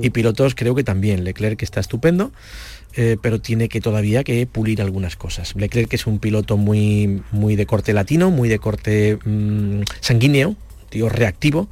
Y 0.00 0.08
pilotos 0.08 0.54
creo 0.54 0.74
que 0.74 0.84
también. 0.84 1.24
Leclerc 1.24 1.58
que 1.58 1.66
está 1.66 1.80
estupendo. 1.80 2.32
Eh, 2.96 3.16
pero 3.20 3.40
tiene 3.40 3.68
que 3.68 3.80
todavía 3.80 4.22
que 4.22 4.46
pulir 4.46 4.80
algunas 4.80 5.16
cosas. 5.16 5.56
Leclerc 5.56 5.88
que 5.88 5.96
es 5.96 6.06
un 6.06 6.20
piloto 6.20 6.56
muy, 6.56 7.22
muy 7.32 7.56
de 7.56 7.66
corte 7.66 7.92
latino, 7.92 8.30
muy 8.30 8.48
de 8.48 8.60
corte 8.60 9.18
mm, 9.24 9.82
sanguíneo, 10.00 10.54
tío 10.90 11.08
reactivo, 11.08 11.68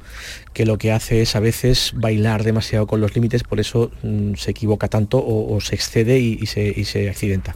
que 0.51 0.65
lo 0.65 0.77
que 0.77 0.91
hace 0.91 1.21
es 1.21 1.37
a 1.37 1.39
veces 1.39 1.93
bailar 1.95 2.43
demasiado 2.43 2.87
con 2.87 2.99
los 2.99 3.15
límites, 3.15 3.43
por 3.43 3.61
eso 3.61 3.89
mm, 4.03 4.33
se 4.33 4.51
equivoca 4.51 4.89
tanto 4.89 5.23
o, 5.25 5.61
se 5.61 5.75
excede 5.75 6.19
y, 6.19 6.45
se, 6.45 7.09
accidenta. 7.09 7.55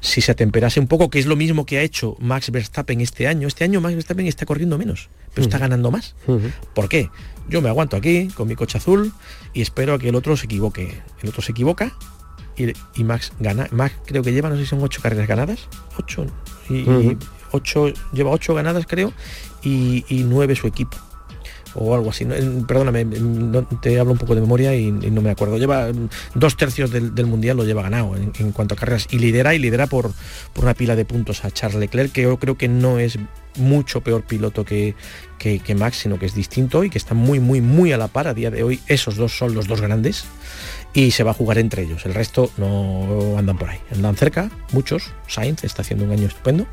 Si 0.00 0.20
se 0.20 0.32
atemperase 0.32 0.78
un 0.78 0.86
poco, 0.86 1.08
que 1.08 1.18
es 1.18 1.24
lo 1.24 1.34
mismo 1.34 1.64
que 1.64 1.78
ha 1.78 1.82
hecho 1.82 2.14
Max 2.20 2.50
Verstappen 2.50 3.00
este 3.00 3.26
año, 3.26 3.48
este 3.48 3.64
año 3.64 3.80
Max 3.80 3.94
Verstappen 3.94 4.26
está 4.26 4.44
corriendo 4.44 4.76
menos, 4.76 5.08
pero 5.32 5.46
está 5.46 5.56
ganando 5.56 5.90
más. 5.90 6.14
¿Por 6.74 6.90
qué? 6.90 7.08
Yo 7.48 7.62
me 7.62 7.70
aguanto 7.70 7.96
aquí 7.96 8.28
con 8.34 8.46
mi 8.46 8.54
coche 8.54 8.76
azul 8.76 9.14
y 9.54 9.62
espero 9.62 9.94
a 9.94 9.98
que 9.98 10.10
el 10.10 10.14
otro 10.14 10.36
se 10.36 10.44
equivoque. 10.44 11.00
El 11.22 11.30
otro 11.30 11.40
se 11.40 11.52
equivoca 11.52 11.96
y, 12.94 13.04
Max 13.04 13.32
gana. 13.38 13.68
Max 13.70 13.94
creo 14.06 14.22
que 14.22 14.32
lleva, 14.32 14.48
no 14.48 14.56
sé 14.56 14.62
si 14.62 14.68
son 14.68 14.82
ocho 14.82 15.00
carreras 15.02 15.28
ganadas, 15.28 15.68
ocho, 15.98 16.26
y, 16.68 16.84
ocho, 17.52 17.92
lleva 18.12 18.30
ocho 18.30 18.54
ganadas 18.54 18.86
creo, 18.86 19.12
y, 19.62 20.04
nueve 20.24 20.54
su 20.54 20.66
equipo 20.66 20.96
o 21.74 21.94
algo 21.94 22.10
así. 22.10 22.26
Perdóname, 22.66 23.06
te 23.82 24.00
hablo 24.00 24.12
un 24.12 24.18
poco 24.18 24.34
de 24.34 24.40
memoria 24.40 24.74
y, 24.74 24.90
no 24.90 25.20
me 25.22 25.30
acuerdo. 25.30 25.58
Lleva 25.58 25.88
dos 26.34 26.56
tercios 26.56 26.90
del, 26.90 27.26
mundial 27.26 27.56
lo 27.56 27.64
lleva 27.64 27.82
ganado 27.82 28.16
en, 28.16 28.52
cuanto 28.52 28.74
a 28.74 28.78
carreras 28.78 29.06
y 29.10 29.18
lidera 29.18 29.54
y 29.54 29.58
lidera 29.58 29.86
por, 29.86 30.10
por 30.52 30.64
una 30.64 30.74
pila 30.74 30.96
de 30.96 31.04
puntos 31.04 31.44
a 31.44 31.50
Charles 31.50 31.78
Leclerc, 31.78 32.12
que 32.12 32.22
yo 32.22 32.38
creo 32.38 32.56
que 32.56 32.68
no 32.68 32.98
es 32.98 33.18
mucho 33.56 34.00
peor 34.00 34.22
piloto 34.22 34.64
que, 34.64 34.94
que, 35.38 35.58
que, 35.58 35.74
Max, 35.74 35.98
sino 35.98 36.18
que 36.18 36.26
es 36.26 36.34
distinto 36.34 36.84
y 36.84 36.90
que 36.90 36.98
está 36.98 37.14
muy, 37.14 37.40
muy, 37.40 37.60
muy 37.60 37.92
a 37.92 37.98
la 37.98 38.08
par 38.08 38.28
a 38.28 38.34
día 38.34 38.50
de 38.50 38.62
hoy. 38.62 38.80
Esos 38.86 39.16
dos 39.16 39.36
son 39.36 39.54
los 39.54 39.66
dos 39.66 39.80
grandes 39.80 40.24
y 40.92 41.10
se 41.10 41.22
va 41.22 41.32
a 41.32 41.34
jugar 41.34 41.58
entre 41.58 41.82
ellos. 41.82 42.06
El 42.06 42.14
resto 42.14 42.50
no 42.56 43.36
andan 43.38 43.58
por 43.58 43.70
ahí. 43.70 43.78
Andan 43.94 44.16
cerca, 44.16 44.50
muchos. 44.72 45.12
Sainz 45.26 45.64
está 45.64 45.82
haciendo 45.82 46.04
un 46.04 46.12
año 46.12 46.26
estupendo. 46.26 46.66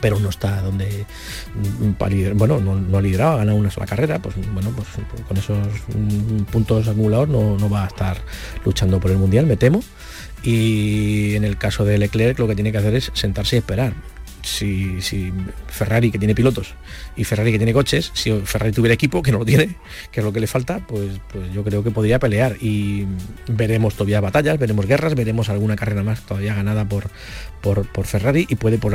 pero 0.00 0.20
no 0.20 0.28
está 0.28 0.60
donde 0.62 1.06
mm, 1.54 2.36
bueno 2.36 2.60
no, 2.60 2.98
ha 2.98 3.02
liderado, 3.02 3.32
ha 3.32 3.36
ganado 3.38 3.58
una 3.58 3.70
sola 3.70 3.86
carrera, 3.86 4.20
pues 4.20 4.36
bueno, 4.52 4.70
pues 4.70 4.86
con 5.26 5.36
esos 5.36 5.66
mm, 5.94 6.42
puntos 6.52 6.86
acumulados 6.86 7.28
no, 7.28 7.56
no 7.56 7.70
va 7.70 7.84
a 7.84 7.88
estar 7.88 8.18
luchando 8.64 9.00
por 9.00 9.10
el 9.10 9.18
mundial, 9.18 9.46
me 9.46 9.56
temo. 9.56 9.82
Y 10.42 11.34
en 11.34 11.44
el 11.44 11.58
caso 11.58 11.84
de 11.84 11.98
Leclerc 11.98 12.38
lo 12.38 12.46
que 12.46 12.54
tiene 12.54 12.70
que 12.70 12.78
hacer 12.78 12.94
es 12.94 13.10
sentarse 13.14 13.56
y 13.56 13.58
esperar 13.58 13.94
si, 14.48 15.32
Ferrari 15.66 16.10
que 16.10 16.18
tiene 16.18 16.34
pilotos 16.34 16.74
y 17.16 17.24
Ferrari 17.24 17.52
que 17.52 17.58
tiene 17.58 17.72
coches, 17.72 18.10
si 18.14 18.32
Ferrari 18.44 18.72
tuviera 18.72 18.94
equipo, 18.94 19.22
que 19.22 19.32
no 19.32 19.38
lo 19.38 19.44
tiene, 19.44 19.76
que 20.10 20.20
es 20.20 20.24
lo 20.24 20.32
que 20.32 20.40
le 20.40 20.46
falta, 20.46 20.80
pues, 20.86 21.20
pues 21.32 21.52
yo 21.52 21.64
creo 21.64 21.84
que 21.84 21.90
podría 21.90 22.18
pelear 22.18 22.56
y 22.60 23.06
veremos 23.48 23.94
todavía 23.94 24.20
batallas, 24.20 24.58
veremos 24.58 24.86
guerras, 24.86 25.14
veremos 25.14 25.48
alguna 25.48 25.76
carrera 25.76 26.02
más 26.02 26.20
todavía 26.22 26.54
ganada 26.54 26.88
por, 26.88 27.10
por, 27.60 28.06
Ferrari 28.06 28.46
y 28.48 28.54
puede 28.54 28.78
por, 28.78 28.94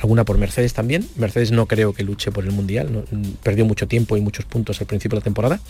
alguna 0.00 0.24
por 0.24 0.38
Mercedes 0.38 0.74
también. 0.74 1.06
Mercedes 1.16 1.50
no 1.50 1.66
creo 1.66 1.92
que 1.92 2.04
luche 2.04 2.30
por 2.30 2.44
el 2.44 2.52
Mundial, 2.52 3.04
perdió 3.42 3.64
mucho 3.64 3.88
tiempo 3.88 4.16
y 4.16 4.20
muchos 4.20 4.44
puntos 4.44 4.80
al 4.80 4.86
principio 4.86 5.16
de 5.16 5.20
la 5.20 5.24
temporada, 5.24 5.60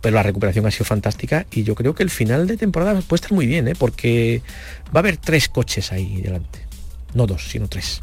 pero 0.00 0.14
la 0.14 0.22
recuperación 0.22 0.66
ha 0.66 0.70
sido 0.70 0.84
fantástica 0.84 1.46
y 1.50 1.62
yo 1.62 1.74
creo 1.74 1.94
que 1.94 2.02
el 2.02 2.10
final 2.10 2.46
de 2.46 2.56
temporada 2.56 3.00
puede 3.00 3.18
estar 3.18 3.32
muy 3.32 3.46
bien, 3.46 3.68
¿eh? 3.68 3.74
porque 3.78 4.42
va 4.88 4.98
a 4.98 4.98
haber 5.00 5.16
tres 5.16 5.48
coches 5.48 5.92
ahí 5.92 6.20
delante 6.20 6.65
no 7.14 7.26
dos, 7.26 7.48
sino 7.48 7.68
tres. 7.68 8.00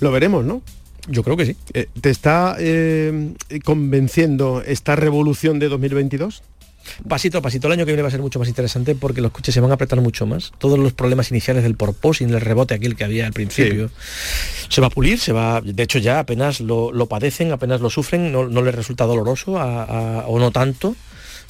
Lo 0.00 0.10
veremos, 0.10 0.44
¿no? 0.44 0.62
Yo 1.08 1.22
creo 1.22 1.36
que 1.36 1.46
sí. 1.46 1.56
Eh, 1.74 1.86
¿Te 2.00 2.10
está 2.10 2.56
eh, 2.58 3.34
convenciendo 3.64 4.62
esta 4.62 4.96
revolución 4.96 5.58
de 5.58 5.68
2022? 5.68 6.42
Pasito 7.08 7.38
a 7.38 7.42
pasito, 7.42 7.66
el 7.66 7.74
año 7.74 7.84
que 7.84 7.92
viene 7.92 8.02
va 8.02 8.08
a 8.08 8.10
ser 8.10 8.20
mucho 8.20 8.38
más 8.38 8.48
interesante 8.48 8.94
porque 8.94 9.20
los 9.20 9.32
coches 9.32 9.54
se 9.54 9.60
van 9.60 9.70
a 9.70 9.74
apretar 9.74 10.00
mucho 10.00 10.26
más. 10.26 10.52
Todos 10.58 10.78
los 10.78 10.92
problemas 10.92 11.30
iniciales 11.30 11.62
del 11.62 11.76
porposing, 11.76 12.30
el 12.30 12.40
rebote 12.40 12.74
aquel 12.74 12.96
que 12.96 13.04
había 13.04 13.26
al 13.26 13.32
principio, 13.32 13.90
se 14.68 14.80
va 14.80 14.88
a 14.88 14.90
pulir, 14.90 15.18
se 15.18 15.32
va. 15.32 15.60
De 15.60 15.82
hecho, 15.82 15.98
ya 15.98 16.20
apenas 16.20 16.60
lo, 16.60 17.06
padecen, 17.06 17.52
apenas 17.52 17.80
lo 17.80 17.90
sufren, 17.90 18.32
no, 18.32 18.46
les 18.46 18.74
resulta 18.74 19.04
doloroso 19.04 19.52
o 19.52 20.38
no 20.38 20.50
tanto 20.50 20.96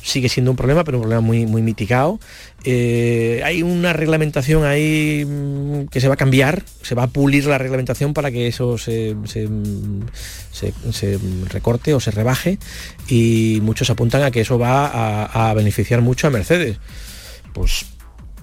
sigue 0.02 0.28
siendo 0.28 0.50
un 0.50 0.56
problema, 0.56 0.84
pero 0.84 0.98
un 0.98 1.02
problema 1.02 1.20
muy, 1.20 1.46
muy 1.46 1.62
mitigado. 1.62 2.18
Eh, 2.64 3.42
hay 3.44 3.62
una 3.62 3.92
reglamentación 3.92 4.64
ahí 4.64 5.24
mm, 5.26 5.86
que 5.86 6.00
se 6.00 6.08
va 6.08 6.14
a 6.14 6.16
cambiar, 6.16 6.62
se 6.82 6.94
va 6.94 7.04
a 7.04 7.06
pulir 7.08 7.46
la 7.46 7.58
reglamentación 7.58 8.14
para 8.14 8.30
que 8.30 8.46
eso 8.46 8.78
se, 8.78 9.16
se, 9.24 9.48
recorte 11.48 11.94
o 11.94 12.00
se 12.00 12.10
rebaje 12.10 12.58
y 13.08 13.60
muchos 13.62 13.90
apuntan 13.90 14.22
a 14.22 14.30
que 14.30 14.42
eso 14.42 14.58
va 14.58 14.86
a, 14.86 15.50
a 15.50 15.54
beneficiar 15.54 16.00
mucho 16.00 16.26
a 16.26 16.30
Mercedes. 16.30 16.78
Pues 17.52 17.86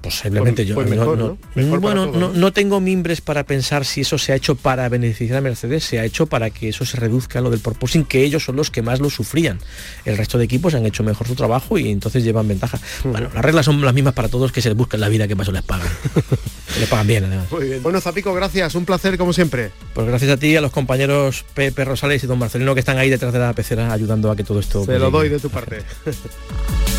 Posiblemente 0.01 0.65
yo. 0.65 0.75
bueno, 0.75 2.05
no, 2.07 2.53
tengo 2.53 2.79
mimbres 2.79 3.21
para 3.21 3.43
pensar 3.43 3.85
si 3.85 4.01
eso 4.01 4.17
se 4.17 4.31
ha 4.31 4.35
hecho 4.35 4.55
para 4.55 4.87
beneficiar 4.89 5.39
a 5.39 5.41
Mercedes, 5.41 5.83
se 5.83 5.99
ha 5.99 6.05
hecho 6.05 6.27
para 6.27 6.49
que 6.49 6.69
eso 6.69 6.85
se 6.85 6.97
reduzca 6.97 7.41
lo 7.41 7.49
del 7.49 7.61
sin 7.87 8.05
que 8.05 8.23
ellos 8.23 8.43
son 8.43 8.55
los 8.55 8.71
que 8.71 8.81
más 8.81 8.99
lo 8.99 9.09
sufrían. 9.09 9.59
El 10.05 10.17
resto 10.17 10.37
de 10.37 10.45
equipos 10.45 10.73
han 10.73 10.85
hecho 10.85 11.03
mejor 11.03 11.27
su 11.27 11.35
trabajo 11.35 11.77
y 11.77 11.89
entonces 11.89 12.23
llevan 12.23 12.47
ventaja. 12.47 12.79
Bueno, 13.03 13.29
las 13.33 13.43
reglas 13.43 13.65
son 13.65 13.81
las 13.81 13.93
mismas 13.93 14.13
para 14.13 14.29
todos 14.29 14.51
que 14.51 14.61
se 14.61 14.69
les 14.69 14.77
busca 14.77 14.97
en 14.97 15.01
la 15.01 15.09
vida 15.09 15.27
que 15.27 15.35
más 15.35 15.47
les 15.47 15.63
pagan. 15.63 15.87
les 16.79 16.89
pagan 16.89 17.07
bien 17.07 17.25
además. 17.25 17.47
Bueno, 17.81 18.01
Zapico, 18.01 18.33
gracias, 18.33 18.75
un 18.75 18.85
placer 18.85 19.17
como 19.17 19.33
siempre. 19.33 19.71
Pues 19.93 20.07
gracias 20.07 20.31
a 20.31 20.37
ti, 20.37 20.55
a 20.55 20.61
los 20.61 20.71
compañeros 20.71 21.45
Pepe 21.53 21.85
Rosales 21.85 22.23
y 22.23 22.27
Don 22.27 22.39
Marcelino 22.39 22.73
que 22.73 22.79
están 22.81 22.97
ahí 22.97 23.09
detrás 23.09 23.33
de 23.33 23.39
la 23.39 23.53
pecera 23.53 23.91
ayudando 23.91 24.31
a 24.31 24.35
que 24.35 24.43
todo 24.43 24.59
esto. 24.59 24.85
Se 24.85 24.99
lo 24.99 25.11
doy 25.11 25.29
de 25.29 25.39
tu 25.39 25.49
parte. 25.49 25.81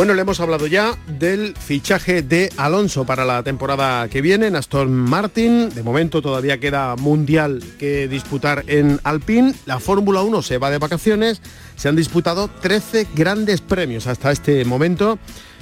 Bueno, 0.00 0.14
le 0.14 0.22
hemos 0.22 0.40
hablado 0.40 0.66
ya 0.66 0.96
del 1.18 1.54
fichaje 1.54 2.22
de 2.22 2.50
Alonso 2.56 3.04
para 3.04 3.26
la 3.26 3.42
temporada 3.42 4.08
que 4.08 4.22
viene 4.22 4.46
en 4.46 4.56
Aston 4.56 4.90
Martin. 4.90 5.68
De 5.68 5.82
momento 5.82 6.22
todavía 6.22 6.58
queda 6.58 6.96
mundial 6.96 7.62
que 7.78 8.08
disputar 8.08 8.64
en 8.66 8.98
Alpine. 9.04 9.54
La 9.66 9.78
Fórmula 9.78 10.22
1 10.22 10.40
se 10.40 10.56
va 10.56 10.70
de 10.70 10.78
vacaciones. 10.78 11.42
Se 11.76 11.90
han 11.90 11.96
disputado 11.96 12.48
13 12.48 13.08
grandes 13.14 13.60
premios 13.60 14.06
hasta 14.06 14.32
este 14.32 14.64
momento 14.64 15.18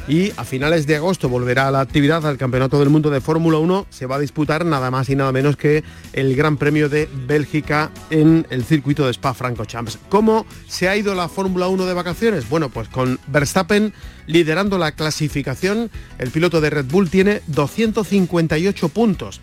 y 0.09 0.33
a 0.39 0.45
finales 0.45 0.87
de 0.87 0.97
agosto 0.97 1.29
volverá 1.29 1.69
a 1.69 1.71
la 1.71 1.81
actividad 1.81 2.27
al 2.27 2.39
Campeonato 2.39 2.79
del 2.79 2.89
Mundo 2.89 3.11
de 3.11 3.21
Fórmula 3.21 3.59
1. 3.59 3.87
Se 3.91 4.07
va 4.07 4.17
a 4.17 4.19
disputar 4.19 4.65
nada 4.65 4.91
más 4.91 5.11
y 5.11 5.17
nada 5.17 5.33
menos 5.33 5.57
que 5.57 5.85
el 6.15 6.35
Gran 6.35 6.57
Premio 6.57 6.89
de 6.89 7.09
Bélgica 7.27 7.91
en 8.09 8.47
el 8.49 8.65
circuito 8.65 9.05
de 9.05 9.13
Spa-Francorchamps. 9.13 9.99
¿Cómo 10.09 10.47
se 10.67 10.89
ha 10.89 10.97
ido 10.97 11.15
la 11.15 11.29
Fórmula 11.29 11.69
1 11.69 11.85
de 11.85 11.93
vacaciones? 11.93 12.49
Bueno, 12.49 12.71
pues 12.71 12.89
con 12.89 13.21
Verstappen 13.27 13.93
liderando 14.27 14.79
la 14.79 14.93
clasificación, 14.93 15.91
el 16.19 16.31
piloto 16.31 16.63
de 16.63 16.71
Red 16.71 16.87
Bull 16.87 17.11
tiene 17.11 17.43
258 17.49 18.89
puntos. 18.89 19.43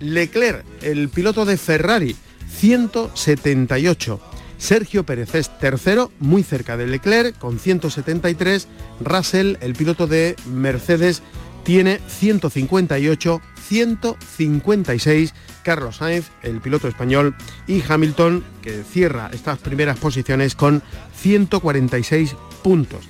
Leclerc, 0.00 0.64
el 0.80 1.10
piloto 1.10 1.44
de 1.44 1.58
Ferrari, 1.58 2.16
178. 2.56 4.35
Sergio 4.58 5.04
Pérez 5.04 5.34
es 5.34 5.58
tercero, 5.58 6.10
muy 6.18 6.42
cerca 6.42 6.76
de 6.76 6.86
Leclerc, 6.86 7.38
con 7.38 7.58
173. 7.58 8.68
Russell, 9.00 9.56
el 9.60 9.74
piloto 9.74 10.06
de 10.06 10.36
Mercedes, 10.46 11.22
tiene 11.64 12.00
158, 12.06 13.40
156. 13.68 15.34
Carlos 15.62 15.96
Sainz, 15.96 16.30
el 16.42 16.60
piloto 16.60 16.86
español, 16.86 17.34
y 17.66 17.82
Hamilton, 17.86 18.44
que 18.62 18.84
cierra 18.84 19.30
estas 19.32 19.58
primeras 19.58 19.98
posiciones 19.98 20.54
con 20.54 20.82
146 21.16 22.36
puntos. 22.62 23.06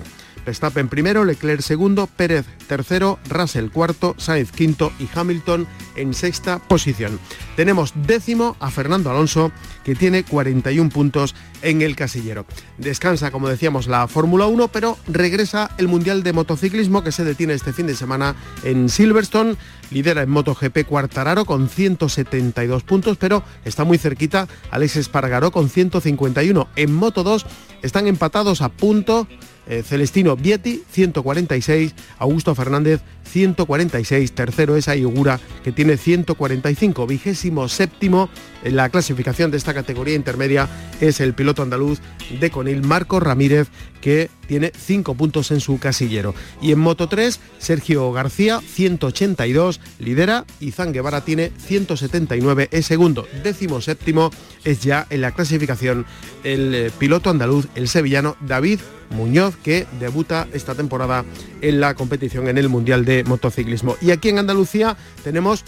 Verstappen 0.46 0.88
primero, 0.88 1.24
Leclerc 1.24 1.60
segundo, 1.60 2.06
Pérez 2.06 2.46
tercero, 2.68 3.18
Russell 3.28 3.68
cuarto, 3.68 4.14
Sainz 4.16 4.52
quinto 4.52 4.92
y 5.00 5.08
Hamilton 5.12 5.66
en 5.96 6.14
sexta 6.14 6.60
posición. 6.60 7.18
Tenemos 7.56 7.92
décimo 8.06 8.56
a 8.60 8.70
Fernando 8.70 9.10
Alonso, 9.10 9.50
que 9.84 9.94
tiene 9.94 10.24
41 10.24 10.90
puntos 10.90 11.34
en 11.62 11.82
el 11.82 11.96
casillero. 11.96 12.46
Descansa, 12.78 13.30
como 13.30 13.48
decíamos, 13.48 13.88
la 13.88 14.06
Fórmula 14.06 14.46
1, 14.46 14.68
pero 14.68 14.96
regresa 15.08 15.70
el 15.78 15.88
Mundial 15.88 16.22
de 16.22 16.32
Motociclismo 16.32 17.02
que 17.02 17.12
se 17.12 17.24
detiene 17.24 17.54
este 17.54 17.72
fin 17.72 17.86
de 17.86 17.96
semana 17.96 18.36
en 18.62 18.88
Silverstone. 18.88 19.56
Lidera 19.90 20.22
en 20.22 20.30
MotoGP 20.30 20.84
Cuartararo 20.86 21.44
con 21.44 21.68
172 21.68 22.82
puntos, 22.82 23.16
pero 23.16 23.42
está 23.64 23.84
muy 23.84 23.98
cerquita 23.98 24.48
Alex 24.70 24.96
Espargaró 24.96 25.50
con 25.50 25.68
151. 25.68 26.68
En 26.76 26.94
Moto 26.94 27.22
2 27.22 27.46
están 27.82 28.06
empatados 28.06 28.62
a 28.62 28.68
punto 28.68 29.26
eh, 29.66 29.82
Celestino 29.82 30.36
Vietti, 30.36 30.82
146, 30.90 31.94
Augusto 32.18 32.54
Fernández, 32.54 33.00
146, 33.24 34.32
tercero 34.32 34.76
es 34.76 34.88
Ayugura, 34.88 35.40
que 35.64 35.72
tiene 35.72 35.96
145, 35.96 37.06
vigésimo 37.06 37.68
séptimo 37.68 38.28
en 38.62 38.76
la 38.76 38.88
clasificación 38.88 39.50
de 39.50 39.56
esta 39.56 39.74
categoría 39.74 40.14
intermedia 40.14 40.68
es 41.00 41.20
el 41.20 41.34
piloto 41.34 41.62
andaluz 41.62 42.00
de 42.40 42.50
Conil, 42.50 42.82
Marco 42.82 43.20
Ramírez, 43.20 43.68
que 44.00 44.30
tiene 44.46 44.72
5 44.76 45.14
puntos 45.14 45.50
en 45.50 45.60
su 45.60 45.78
casillero. 45.78 46.34
Y 46.60 46.72
en 46.72 46.78
Moto 46.78 47.08
3, 47.08 47.40
Sergio 47.58 48.12
García, 48.12 48.60
182, 48.60 49.80
lidera, 49.98 50.44
y 50.60 50.70
Zan 50.70 50.92
Guevara 50.92 51.22
tiene 51.22 51.52
179, 51.58 52.68
es 52.70 52.86
segundo. 52.86 53.26
Décimo 53.42 53.80
séptimo 53.80 54.30
es 54.64 54.82
ya 54.82 55.06
en 55.10 55.20
la 55.20 55.32
clasificación 55.32 56.06
el 56.44 56.74
eh, 56.74 56.90
piloto 56.98 57.30
andaluz, 57.30 57.66
el 57.74 57.88
sevillano 57.88 58.36
David 58.40 58.80
Muñoz, 59.10 59.56
que 59.56 59.86
debuta 60.00 60.46
esta 60.52 60.74
temporada 60.74 61.24
en 61.60 61.80
la 61.80 61.94
competición 61.94 62.48
en 62.48 62.58
el 62.58 62.68
Mundial 62.68 63.04
de 63.04 63.24
Motociclismo. 63.24 63.96
Y 64.00 64.10
aquí 64.10 64.28
en 64.28 64.38
Andalucía 64.38 64.96
tenemos 65.24 65.64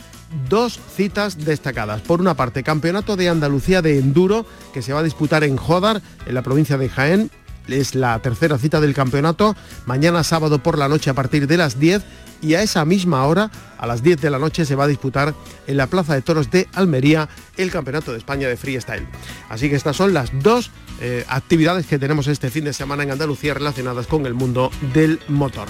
dos 0.48 0.78
citas 0.94 1.44
destacadas. 1.44 2.00
Por 2.02 2.20
una 2.20 2.34
parte, 2.34 2.62
Campeonato 2.62 3.16
de 3.16 3.28
Andalucía 3.28 3.82
de 3.82 3.98
Enduro, 3.98 4.46
que 4.72 4.82
se 4.82 4.92
va 4.92 5.00
a 5.00 5.04
disputar 5.04 5.44
en 5.44 5.56
Jodar, 5.56 6.02
en 6.26 6.34
la 6.34 6.42
provincia 6.42 6.76
de 6.76 6.88
Jaén. 6.88 7.30
Es 7.68 7.94
la 7.94 8.18
tercera 8.20 8.58
cita 8.58 8.80
del 8.80 8.94
campeonato, 8.94 9.54
mañana 9.86 10.24
sábado 10.24 10.62
por 10.62 10.78
la 10.78 10.88
noche 10.88 11.10
a 11.10 11.14
partir 11.14 11.46
de 11.46 11.56
las 11.56 11.78
10 11.78 12.02
y 12.40 12.54
a 12.54 12.62
esa 12.62 12.84
misma 12.84 13.24
hora, 13.26 13.50
a 13.78 13.86
las 13.86 14.02
10 14.02 14.20
de 14.20 14.30
la 14.30 14.38
noche, 14.38 14.64
se 14.64 14.74
va 14.74 14.84
a 14.84 14.88
disputar 14.88 15.34
en 15.66 15.76
la 15.76 15.86
Plaza 15.86 16.14
de 16.14 16.22
Toros 16.22 16.50
de 16.50 16.68
Almería 16.74 17.28
el 17.56 17.70
Campeonato 17.70 18.12
de 18.12 18.18
España 18.18 18.48
de 18.48 18.56
Freestyle. 18.56 19.06
Así 19.48 19.68
que 19.68 19.76
estas 19.76 19.96
son 19.96 20.14
las 20.14 20.30
dos 20.40 20.70
eh, 21.00 21.24
actividades 21.28 21.86
que 21.86 21.98
tenemos 21.98 22.26
este 22.26 22.50
fin 22.50 22.64
de 22.64 22.72
semana 22.72 23.02
en 23.02 23.10
Andalucía 23.10 23.54
relacionadas 23.54 24.06
con 24.06 24.24
el 24.26 24.34
mundo 24.34 24.70
del 24.94 25.20
motor. 25.28 25.68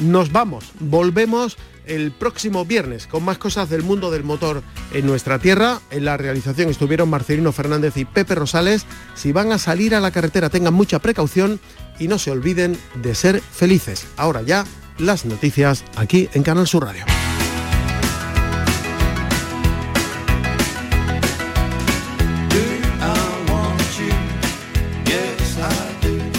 Nos 0.00 0.32
vamos, 0.32 0.72
volvemos 0.80 1.56
el 1.86 2.12
próximo 2.12 2.64
viernes 2.64 3.06
con 3.06 3.24
más 3.24 3.38
cosas 3.38 3.68
del 3.70 3.82
mundo 3.82 4.10
del 4.10 4.24
motor 4.24 4.62
en 4.92 5.06
nuestra 5.06 5.38
tierra. 5.38 5.80
En 5.90 6.04
la 6.04 6.16
realización 6.16 6.70
estuvieron 6.70 7.10
Marcelino 7.10 7.52
Fernández 7.52 7.96
y 7.96 8.04
Pepe 8.04 8.34
Rosales. 8.34 8.86
Si 9.14 9.32
van 9.32 9.52
a 9.52 9.58
salir 9.58 9.94
a 9.94 10.00
la 10.00 10.10
carretera 10.10 10.50
tengan 10.50 10.74
mucha 10.74 10.98
precaución 10.98 11.60
y 11.98 12.08
no 12.08 12.18
se 12.18 12.30
olviden 12.30 12.78
de 12.96 13.14
ser 13.14 13.40
felices. 13.40 14.06
Ahora 14.16 14.42
ya, 14.42 14.64
las 14.98 15.24
noticias 15.24 15.84
aquí 15.96 16.28
en 16.34 16.42
Canal 16.42 16.66
Sur 16.66 16.84
Radio. 16.84 17.04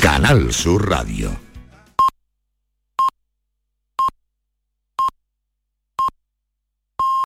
Canal 0.02 0.54
Sur 0.54 0.90
Radio. 0.90 1.45